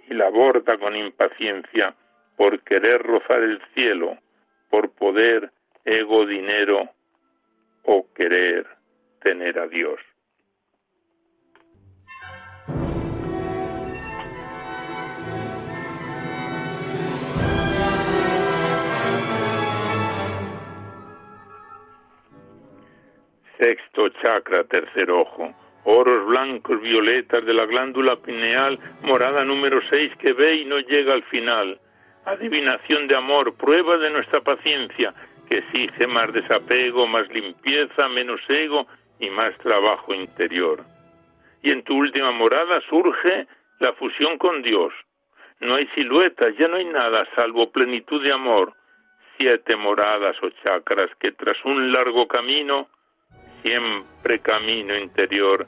y 0.08 0.14
la 0.14 0.26
aborda 0.26 0.76
con 0.76 0.94
impaciencia 0.96 1.94
por 2.36 2.60
querer 2.60 3.02
rozar 3.02 3.42
el 3.42 3.60
cielo, 3.74 4.18
por 4.68 4.90
poder, 4.90 5.50
ego, 5.84 6.26
dinero 6.26 6.88
o 7.84 8.06
querer 8.14 8.66
tener 9.22 9.58
a 9.58 9.66
Dios. 9.66 9.98
Sexto 23.58 24.08
chakra, 24.22 24.64
tercer 24.64 25.10
ojo. 25.10 25.54
Oros 25.84 26.26
blancos, 26.26 26.80
violetas 26.80 27.44
de 27.44 27.54
la 27.54 27.66
glándula 27.66 28.16
pineal, 28.16 28.78
morada 29.02 29.44
número 29.44 29.80
seis 29.90 30.10
que 30.18 30.32
ve 30.32 30.56
y 30.56 30.64
no 30.64 30.78
llega 30.78 31.12
al 31.12 31.22
final. 31.24 31.78
Adivinación 32.24 33.06
de 33.06 33.16
amor, 33.16 33.54
prueba 33.54 33.96
de 33.96 34.10
nuestra 34.10 34.40
paciencia, 34.40 35.14
que 35.50 35.58
exige 35.58 36.06
más 36.06 36.32
desapego, 36.32 37.08
más 37.08 37.28
limpieza, 37.28 38.08
menos 38.08 38.40
ego 38.48 38.86
y 39.18 39.28
más 39.30 39.56
trabajo 39.58 40.14
interior. 40.14 40.84
Y 41.62 41.72
en 41.72 41.82
tu 41.82 41.96
última 41.96 42.30
morada 42.30 42.80
surge 42.88 43.48
la 43.80 43.92
fusión 43.94 44.38
con 44.38 44.62
Dios. 44.62 44.92
No 45.58 45.74
hay 45.74 45.86
siluetas, 45.88 46.56
ya 46.56 46.68
no 46.68 46.76
hay 46.76 46.84
nada 46.84 47.26
salvo 47.34 47.70
plenitud 47.70 48.22
de 48.22 48.32
amor. 48.32 48.72
Siete 49.38 49.74
moradas 49.76 50.36
o 50.42 50.50
chakras 50.64 51.10
que 51.18 51.32
tras 51.32 51.56
un 51.64 51.92
largo 51.92 52.28
camino 52.28 52.88
siempre 53.62 54.38
camino 54.40 54.96
interior 54.96 55.66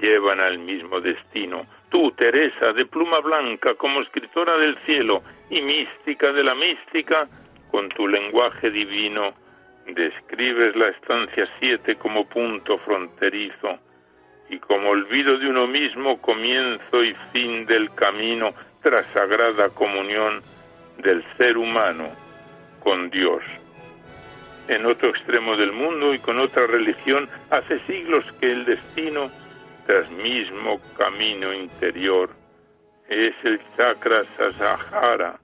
llevan 0.00 0.40
al 0.40 0.58
mismo 0.58 1.00
destino. 1.00 1.66
Tú, 1.90 2.12
Teresa, 2.12 2.72
de 2.72 2.86
pluma 2.86 3.18
blanca, 3.18 3.74
como 3.74 4.00
escritora 4.00 4.56
del 4.56 4.78
cielo 4.86 5.22
y 5.50 5.60
mística 5.60 6.32
de 6.32 6.44
la 6.44 6.54
mística, 6.54 7.28
con 7.70 7.88
tu 7.90 8.08
lenguaje 8.08 8.70
divino, 8.70 9.34
describes 9.86 10.74
la 10.76 10.88
estancia 10.88 11.48
siete 11.58 11.96
como 11.96 12.26
punto 12.26 12.78
fronterizo 12.78 13.78
y 14.48 14.58
como 14.58 14.90
olvido 14.90 15.38
de 15.38 15.48
uno 15.48 15.66
mismo, 15.66 16.20
comienzo 16.20 17.04
y 17.04 17.14
fin 17.32 17.66
del 17.66 17.92
camino 17.94 18.52
tras 18.82 19.06
sagrada 19.12 19.68
comunión 19.70 20.40
del 20.98 21.24
ser 21.36 21.56
humano 21.56 22.08
con 22.80 23.10
Dios. 23.10 23.42
En 24.68 24.86
otro 24.86 25.10
extremo 25.10 25.56
del 25.56 25.72
mundo 25.72 26.14
y 26.14 26.18
con 26.18 26.38
otra 26.38 26.66
religión, 26.66 27.28
hace 27.50 27.80
siglos 27.86 28.24
que 28.40 28.52
el 28.52 28.64
destino, 28.64 29.30
tras 29.86 30.10
mismo 30.10 30.80
camino 30.96 31.52
interior, 31.52 32.30
es 33.08 33.34
el 33.42 33.60
chakra 33.76 34.24
sasahara, 34.36 35.40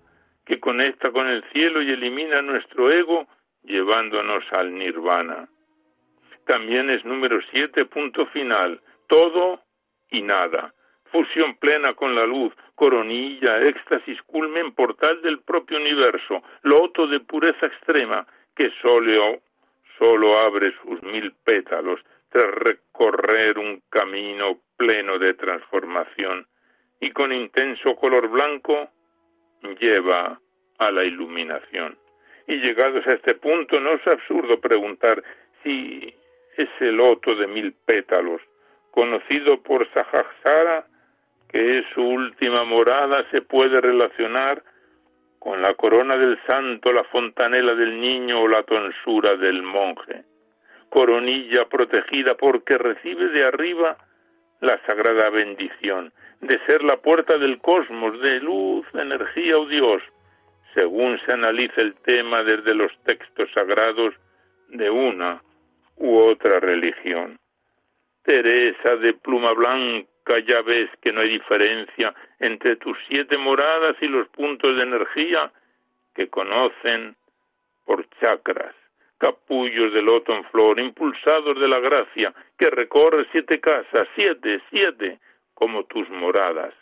que 0.47 0.61
conecta 0.61 1.11
con 1.11 1.29
el 1.29 1.45
cielo 1.53 1.83
y 1.83 1.91
elimina 1.91 2.41
nuestro 2.41 2.91
ego, 2.91 3.27
llevándonos 3.65 4.45
al 4.53 4.73
nirvana. 4.73 5.49
También 6.47 6.89
es 6.89 7.05
número 7.05 7.41
siete, 7.51 7.85
punto 7.85 8.27
final, 8.27 8.81
todo 9.09 9.61
y 10.09 10.23
nada, 10.23 10.73
fusión 11.11 11.57
plena 11.57 11.95
con 11.95 12.15
la 12.15 12.25
luz, 12.25 12.55
coronilla, 12.77 13.59
éxtasis, 13.59 14.23
culmen, 14.23 14.73
portal 14.73 15.21
del 15.23 15.41
propio 15.41 15.79
universo, 15.79 16.45
loto 16.63 17.09
de 17.09 17.19
pureza 17.19 17.67
extrema, 17.67 18.25
que 18.55 18.71
solo, 18.81 19.41
solo 19.99 20.39
abre 20.39 20.73
sus 20.83 21.03
mil 21.03 21.33
pétalos 21.45 22.01
tras 22.29 22.47
recorrer 22.55 23.59
un 23.59 23.83
camino 23.89 24.61
pleno 24.77 25.19
de 25.19 25.35
transformación. 25.35 26.47
Y 27.01 27.11
con 27.11 27.33
intenso 27.33 27.97
color 27.97 28.29
blanco 28.29 28.91
lleva 29.81 30.41
a 30.79 30.91
la 30.91 31.05
iluminación. 31.05 31.97
Y 32.47 32.57
llegados 32.57 33.07
a 33.07 33.13
este 33.13 33.35
punto, 33.35 33.81
no 33.81 33.93
es 33.93 34.07
absurdo 34.07 34.61
preguntar 34.61 35.23
si 35.63 36.15
ese 36.57 36.93
loto 36.93 37.35
de 37.35 37.47
mil 37.47 37.73
pétalos, 37.85 38.41
conocido 38.91 39.63
por 39.63 39.87
Sahaksara, 39.93 40.87
que 41.49 41.79
es 41.79 41.85
su 41.95 42.03
última 42.03 42.65
morada, 42.65 43.27
se 43.31 43.43
puede 43.43 43.81
relacionar 43.81 44.63
con 45.39 45.61
la 45.63 45.75
corona 45.75 46.17
del 46.17 46.39
santo, 46.47 46.93
la 46.93 47.05
fontanela 47.05 47.75
del 47.75 48.01
niño 48.01 48.41
o 48.43 48.49
la 48.49 48.63
tonsura 48.63 49.37
del 49.37 49.63
monje. 49.63 50.25
Coronilla 50.89 51.69
protegida 51.69 52.37
porque 52.37 52.79
recibe 52.79 53.29
de 53.29 53.45
arriba 53.45 53.97
la 54.61 54.81
sagrada 54.87 55.31
bendición 55.31 56.13
de 56.47 56.59
ser 56.67 56.83
la 56.83 56.97
puerta 56.97 57.39
del 57.39 57.59
cosmos, 57.59 58.21
de 58.21 58.41
luz, 58.41 58.87
energía 58.95 59.59
o 59.59 59.67
Dios, 59.67 60.03
según 60.75 61.19
se 61.25 61.33
analiza 61.33 61.81
el 61.81 61.95
tema 61.97 62.43
desde 62.43 62.75
los 62.75 62.93
textos 63.05 63.49
sagrados 63.55 64.15
de 64.69 64.91
una 64.91 65.43
u 65.97 66.17
otra 66.19 66.61
religión. 66.61 67.39
Teresa 68.23 68.97
de 68.97 69.15
pluma 69.15 69.53
blanca, 69.53 70.39
ya 70.47 70.61
ves 70.63 70.91
que 71.01 71.13
no 71.13 71.21
hay 71.21 71.31
diferencia 71.31 72.15
entre 72.41 72.77
tus 72.77 72.99
siete 73.09 73.39
moradas 73.39 73.97
y 74.01 74.07
los 74.07 74.29
puntos 74.29 74.77
de 74.77 74.83
energía 74.83 75.53
que 76.15 76.29
conocen 76.29 77.17
por 77.85 78.07
chakras, 78.21 78.75
capullos 79.19 79.93
de 79.93 80.03
loto 80.03 80.35
en 80.35 80.45
flor, 80.47 80.81
impulsados 80.81 81.59
de 81.59 81.69
la 81.69 81.79
gracia, 81.79 82.35
que 82.59 82.69
recorre 82.69 83.27
siete 83.33 83.61
casas, 83.61 84.09
siete, 84.17 84.61
siete, 84.71 85.21
como 85.57 85.85
tus 85.87 86.09
moradas. 86.11 86.73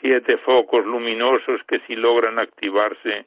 Siete 0.00 0.38
focos 0.38 0.86
luminosos 0.86 1.60
que 1.68 1.80
si 1.86 1.94
logran 1.94 2.38
activarse, 2.38 3.26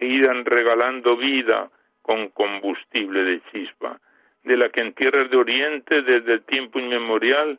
giran 0.00 0.44
regalando 0.44 1.16
vida 1.16 1.70
con 2.02 2.30
combustible 2.30 3.22
de 3.22 3.40
chispa 3.52 4.00
de 4.44 4.58
la 4.58 4.68
que 4.68 4.82
en 4.82 4.92
tierras 4.92 5.30
de 5.30 5.36
Oriente 5.36 6.02
desde 6.02 6.34
el 6.34 6.42
tiempo 6.42 6.78
inmemorial 6.78 7.58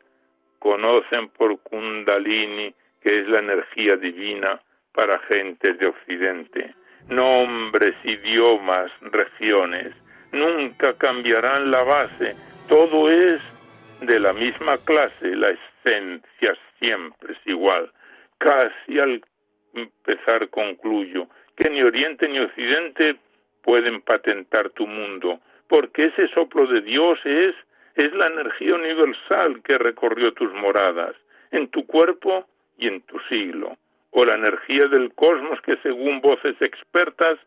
conocen 0.58 1.28
por 1.30 1.60
Kundalini, 1.60 2.72
que 3.02 3.20
es 3.20 3.28
la 3.28 3.40
energía 3.40 3.96
divina 3.96 4.60
para 4.92 5.18
gentes 5.28 5.78
de 5.78 5.86
Occidente. 5.86 6.74
Nombres, 7.08 7.94
idiomas, 8.04 8.90
regiones, 9.00 9.94
nunca 10.32 10.96
cambiarán 10.96 11.70
la 11.70 11.82
base, 11.82 12.34
todo 12.68 13.10
es 13.10 13.40
de 14.00 14.18
la 14.18 14.32
misma 14.32 14.78
clase, 14.78 15.36
la 15.36 15.50
siempre 16.80 17.32
es 17.32 17.38
igual. 17.46 17.90
Casi 18.38 18.98
al 18.98 19.22
empezar 19.74 20.48
concluyo 20.50 21.28
que 21.56 21.70
ni 21.70 21.82
Oriente 21.82 22.28
ni 22.28 22.38
Occidente 22.38 23.16
pueden 23.62 24.00
patentar 24.02 24.70
tu 24.70 24.86
mundo, 24.86 25.40
porque 25.68 26.02
ese 26.02 26.28
soplo 26.28 26.66
de 26.66 26.80
Dios 26.82 27.18
es, 27.24 27.54
es 27.94 28.12
la 28.12 28.26
energía 28.26 28.74
universal 28.74 29.62
que 29.62 29.78
recorrió 29.78 30.32
tus 30.34 30.52
moradas, 30.54 31.16
en 31.50 31.68
tu 31.68 31.86
cuerpo 31.86 32.46
y 32.78 32.88
en 32.88 33.00
tu 33.02 33.18
siglo, 33.28 33.76
o 34.10 34.24
la 34.24 34.34
energía 34.34 34.86
del 34.86 35.12
cosmos 35.14 35.60
que 35.62 35.76
según 35.78 36.20
voces 36.20 36.54
expertas 36.60 37.38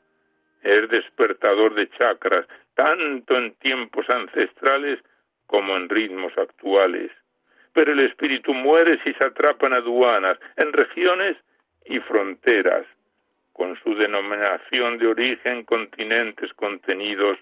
es 0.64 0.90
despertador 0.90 1.76
de 1.76 1.90
chakras, 1.92 2.46
tanto 2.74 3.36
en 3.36 3.54
tiempos 3.56 4.10
ancestrales 4.10 5.00
como 5.46 5.76
en 5.78 5.88
ritmos 5.88 6.34
actuales. 6.38 7.12
Pero 7.74 7.92
el 7.92 8.00
espíritu 8.00 8.54
muere 8.54 9.00
si 9.04 9.14
se 9.14 9.26
atrapan 9.26 9.74
aduanas, 9.74 10.38
en 10.58 10.74
regiones 10.74 11.38
y 11.86 12.00
fronteras, 12.00 12.86
con 13.54 13.78
su 13.84 13.96
denominación 13.96 14.98
de 14.98 15.08
origen, 15.08 15.64
continentes 15.66 16.54
contenidos 16.54 17.38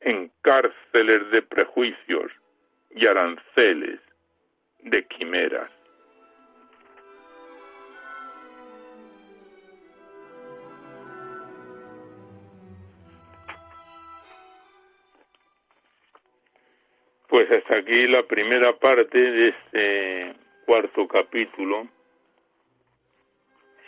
en 0.00 0.30
cárceles 0.42 1.30
de 1.30 1.42
prejuicios 1.42 2.32
y 2.90 3.06
aranceles 3.06 4.00
de 4.82 5.06
quimeras. 5.06 5.70
Pues 17.32 17.50
hasta 17.50 17.78
aquí 17.78 18.06
la 18.08 18.24
primera 18.24 18.74
parte 18.74 19.18
de 19.18 19.48
este 19.48 20.34
cuarto 20.66 21.08
capítulo, 21.08 21.88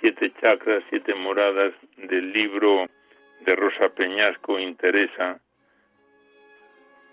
siete 0.00 0.32
chakras, 0.40 0.82
siete 0.88 1.14
moradas 1.14 1.74
del 1.98 2.32
libro 2.32 2.86
de 3.40 3.54
Rosa 3.54 3.90
Peñasco 3.90 4.58
Interesa, 4.58 5.38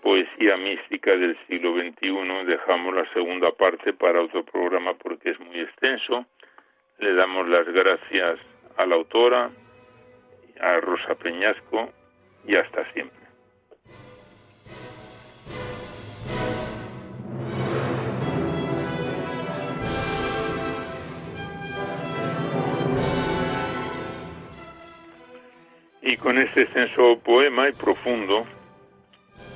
poesía 0.00 0.56
mística 0.56 1.14
del 1.14 1.36
siglo 1.48 1.74
XXI. 1.74 2.46
Dejamos 2.46 2.94
la 2.94 3.12
segunda 3.12 3.50
parte 3.50 3.92
para 3.92 4.22
otro 4.22 4.42
programa 4.42 4.94
porque 4.94 5.32
es 5.32 5.38
muy 5.38 5.60
extenso. 5.60 6.24
Le 6.98 7.12
damos 7.12 7.46
las 7.46 7.66
gracias 7.66 8.38
a 8.78 8.86
la 8.86 8.94
autora, 8.94 9.50
a 10.60 10.80
Rosa 10.80 11.14
Peñasco 11.14 11.90
y 12.46 12.56
hasta 12.56 12.90
siempre. 12.94 13.21
Y 26.12 26.18
con 26.18 26.36
este 26.36 26.64
extenso 26.64 27.18
poema 27.20 27.70
y 27.70 27.72
profundo, 27.72 28.44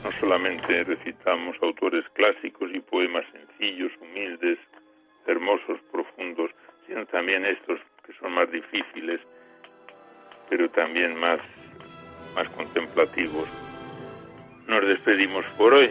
no 0.03 0.13
solamente 0.13 0.85
recitamos 0.85 1.55
autores 1.61 2.03
clásicos 2.15 2.71
y 2.73 2.81
poemas 2.81 3.27
sencillos, 3.31 3.93
humildes, 4.01 4.59
hermosos, 5.27 5.79
profundos, 5.93 6.51
sino 6.87 7.05
también 7.05 7.45
estos 7.45 7.79
que 8.07 8.15
son 8.15 8.33
más 8.33 8.51
difíciles, 8.51 9.21
pero 10.49 10.71
también 10.71 11.15
más, 11.17 11.41
más 12.35 12.49
contemplativos. 12.49 13.47
Nos 14.67 14.81
despedimos 14.81 15.45
por 15.59 15.75
hoy. 15.75 15.91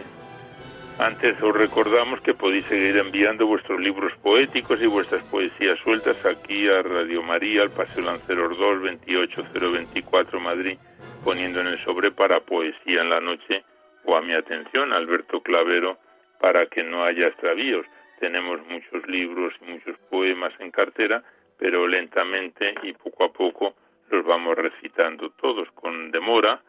Antes 0.98 1.36
os 1.42 1.54
recordamos 1.54 2.22
que 2.22 2.32
podéis 2.32 2.64
seguir 2.64 2.96
enviando 2.96 3.46
vuestros 3.46 3.78
libros 3.78 4.14
poéticos 4.22 4.80
y 4.80 4.86
vuestras 4.86 5.22
poesías 5.24 5.78
sueltas 5.80 6.16
aquí 6.24 6.70
a 6.70 6.80
Radio 6.80 7.22
María, 7.22 7.60
al 7.60 7.70
Paseo 7.70 8.02
Lanceros 8.02 8.56
2, 8.56 8.80
28024 9.04 10.40
Madrid, 10.40 10.78
poniendo 11.22 11.60
en 11.60 11.66
el 11.66 11.84
sobre 11.84 12.12
para 12.12 12.40
poesía 12.40 13.02
en 13.02 13.10
la 13.10 13.20
noche 13.20 13.62
o 14.06 14.16
a 14.16 14.22
mi 14.22 14.32
atención, 14.32 14.94
Alberto 14.94 15.42
Clavero, 15.42 15.98
para 16.40 16.64
que 16.64 16.82
no 16.82 17.04
haya 17.04 17.26
extravíos. 17.26 17.84
Tenemos 18.18 18.66
muchos 18.66 19.06
libros 19.06 19.52
y 19.60 19.72
muchos 19.72 19.98
poemas 20.08 20.54
en 20.60 20.70
cartera, 20.70 21.22
pero 21.58 21.86
lentamente 21.86 22.74
y 22.82 22.94
poco 22.94 23.24
a 23.24 23.32
poco 23.34 23.74
los 24.08 24.24
vamos 24.24 24.56
recitando 24.56 25.28
todos 25.32 25.70
con 25.72 26.10
demora, 26.10 26.62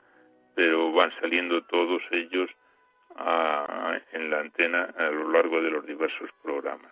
pero 0.54 0.92
van 0.92 1.14
saliendo 1.22 1.62
todos 1.64 2.02
ellos 2.12 2.50
en 4.12 4.30
la 4.30 4.40
antena 4.40 4.94
a 4.98 5.10
lo 5.10 5.32
largo 5.32 5.62
de 5.62 5.72
los 5.72 5.86
diversos 5.86 6.30
programas. 6.44 6.92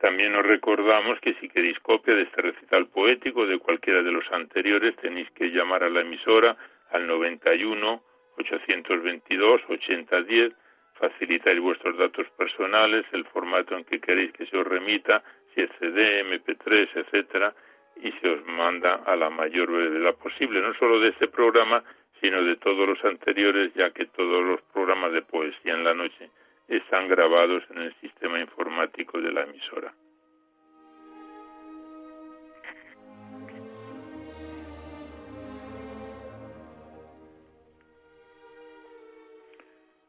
También 0.00 0.34
os 0.34 0.42
recordamos 0.42 1.20
que 1.20 1.34
si 1.34 1.48
queréis 1.48 1.78
copia 1.80 2.14
de 2.14 2.22
este 2.22 2.40
recital 2.40 2.86
poético 2.86 3.46
de 3.46 3.58
cualquiera 3.58 4.02
de 4.02 4.10
los 4.10 4.24
anteriores 4.32 4.96
tenéis 4.96 5.30
que 5.32 5.50
llamar 5.50 5.84
a 5.84 5.90
la 5.90 6.00
emisora 6.00 6.56
al 6.90 7.06
91 7.06 8.02
822 8.38 9.60
8010, 9.68 10.52
facilitáis 10.94 11.60
vuestros 11.60 11.98
datos 11.98 12.26
personales, 12.30 13.04
el 13.12 13.26
formato 13.26 13.76
en 13.76 13.84
que 13.84 14.00
queréis 14.00 14.32
que 14.32 14.46
se 14.46 14.56
os 14.56 14.66
remita, 14.66 15.22
si 15.54 15.62
es 15.62 15.70
CD, 15.78 16.24
MP3, 16.24 16.88
etcétera, 16.94 17.54
y 17.96 18.12
se 18.12 18.28
os 18.28 18.44
manda 18.46 19.02
a 19.06 19.16
la 19.16 19.30
mayor 19.30 19.70
brevedad 19.70 20.14
posible, 20.16 20.60
no 20.60 20.74
solo 20.74 21.00
de 21.00 21.08
este 21.08 21.28
programa, 21.28 21.82
sino 22.20 22.42
de 22.42 22.56
todos 22.56 22.88
los 22.88 23.04
anteriores, 23.04 23.72
ya 23.74 23.90
que 23.90 24.06
todos 24.06 24.44
los 24.44 24.60
programas 24.72 25.12
de 25.12 25.22
poesía 25.22 25.74
en 25.74 25.84
la 25.84 25.94
noche 25.94 26.30
están 26.68 27.08
grabados 27.08 27.62
en 27.70 27.82
el 27.82 27.94
sistema 28.00 28.38
informático 28.40 29.20
de 29.20 29.32
la 29.32 29.42
emisora. 29.42 29.92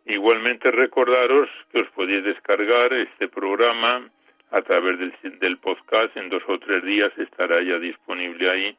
Igualmente 0.05 0.71
recordaros 0.71 1.49
que 1.71 1.81
os 1.81 1.89
podéis 1.91 2.23
descargar 2.25 2.91
este 2.93 3.29
programa 3.29 4.11
a 4.51 4.61
través 4.61 4.99
del, 4.99 5.13
del, 5.39 5.57
podcast. 5.57 6.15
En 6.15 6.29
dos 6.29 6.43
o 6.47 6.59
tres 6.59 6.83
días 6.83 7.11
estará 7.17 7.61
ya 7.63 7.79
disponible 7.79 8.49
ahí. 8.49 8.77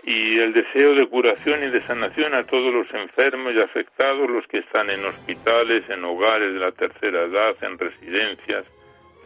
y 0.05 0.39
el 0.39 0.53
deseo 0.53 0.95
de 0.95 1.07
curación 1.07 1.63
y 1.63 1.71
de 1.71 1.83
sanación 1.83 2.35
a 2.35 2.45
todos 2.45 2.73
los 2.73 2.93
enfermos 2.95 3.53
y 3.55 3.61
afectados, 3.61 4.31
los 4.31 4.47
que 4.47 4.59
están 4.59 4.91
en 4.91 5.05
hospitales, 5.05 5.89
en 5.89 6.05
hogares 6.05 6.53
de 6.53 6.59
la 6.59 6.73
tercera 6.73 7.23
edad, 7.23 7.57
en 7.63 7.79
residencias, 7.79 8.65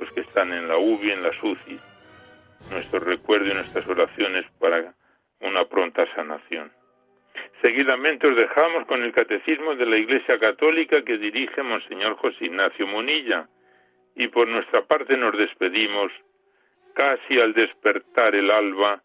los 0.01 0.11
que 0.12 0.20
están 0.20 0.53
en 0.53 0.68
la 0.68 0.77
UBI, 0.77 1.12
en 1.12 1.22
la 1.22 1.33
SUCI. 1.41 1.79
Nuestro 2.70 3.01
recuerdo 3.01 3.51
y 3.51 3.55
nuestras 3.55 3.87
oraciones 3.87 4.45
para 4.59 4.95
una 5.41 5.64
pronta 5.66 6.07
sanación. 6.14 6.72
Seguidamente 7.62 8.29
os 8.29 8.37
dejamos 8.37 8.87
con 8.87 9.03
el 9.03 9.12
Catecismo 9.12 9.75
de 9.75 9.87
la 9.87 9.97
Iglesia 9.97 10.39
Católica 10.39 11.03
que 11.03 11.18
dirige 11.18 11.62
Monseñor 11.62 12.16
José 12.16 12.47
Ignacio 12.47 12.87
Munilla 12.87 13.49
y 14.14 14.29
por 14.29 14.49
nuestra 14.49 14.83
parte 14.83 15.16
nos 15.16 15.37
despedimos 15.37 16.12
casi 16.95 17.41
al 17.41 17.53
despertar 17.55 18.35
el 18.35 18.51
alba 18.51 19.03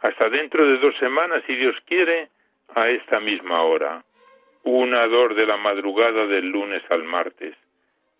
hasta 0.00 0.28
dentro 0.28 0.64
de 0.66 0.78
dos 0.78 0.96
semanas, 0.98 1.42
si 1.46 1.54
Dios 1.56 1.76
quiere, 1.86 2.28
a 2.74 2.88
esta 2.88 3.20
misma 3.20 3.62
hora. 3.62 4.04
Una 4.62 5.06
dor 5.06 5.34
de 5.34 5.46
la 5.46 5.56
madrugada 5.56 6.26
del 6.26 6.46
lunes 6.46 6.82
al 6.90 7.04
martes. 7.04 7.56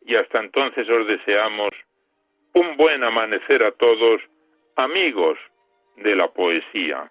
Y 0.04 0.16
hasta 0.16 0.40
entonces 0.40 0.88
os 0.88 1.06
deseamos 1.06 1.70
un 2.54 2.76
buen 2.76 3.04
amanecer 3.04 3.64
a 3.64 3.70
todos, 3.72 4.20
amigos 4.76 5.38
de 5.96 6.16
la 6.16 6.28
poesía. 6.28 7.10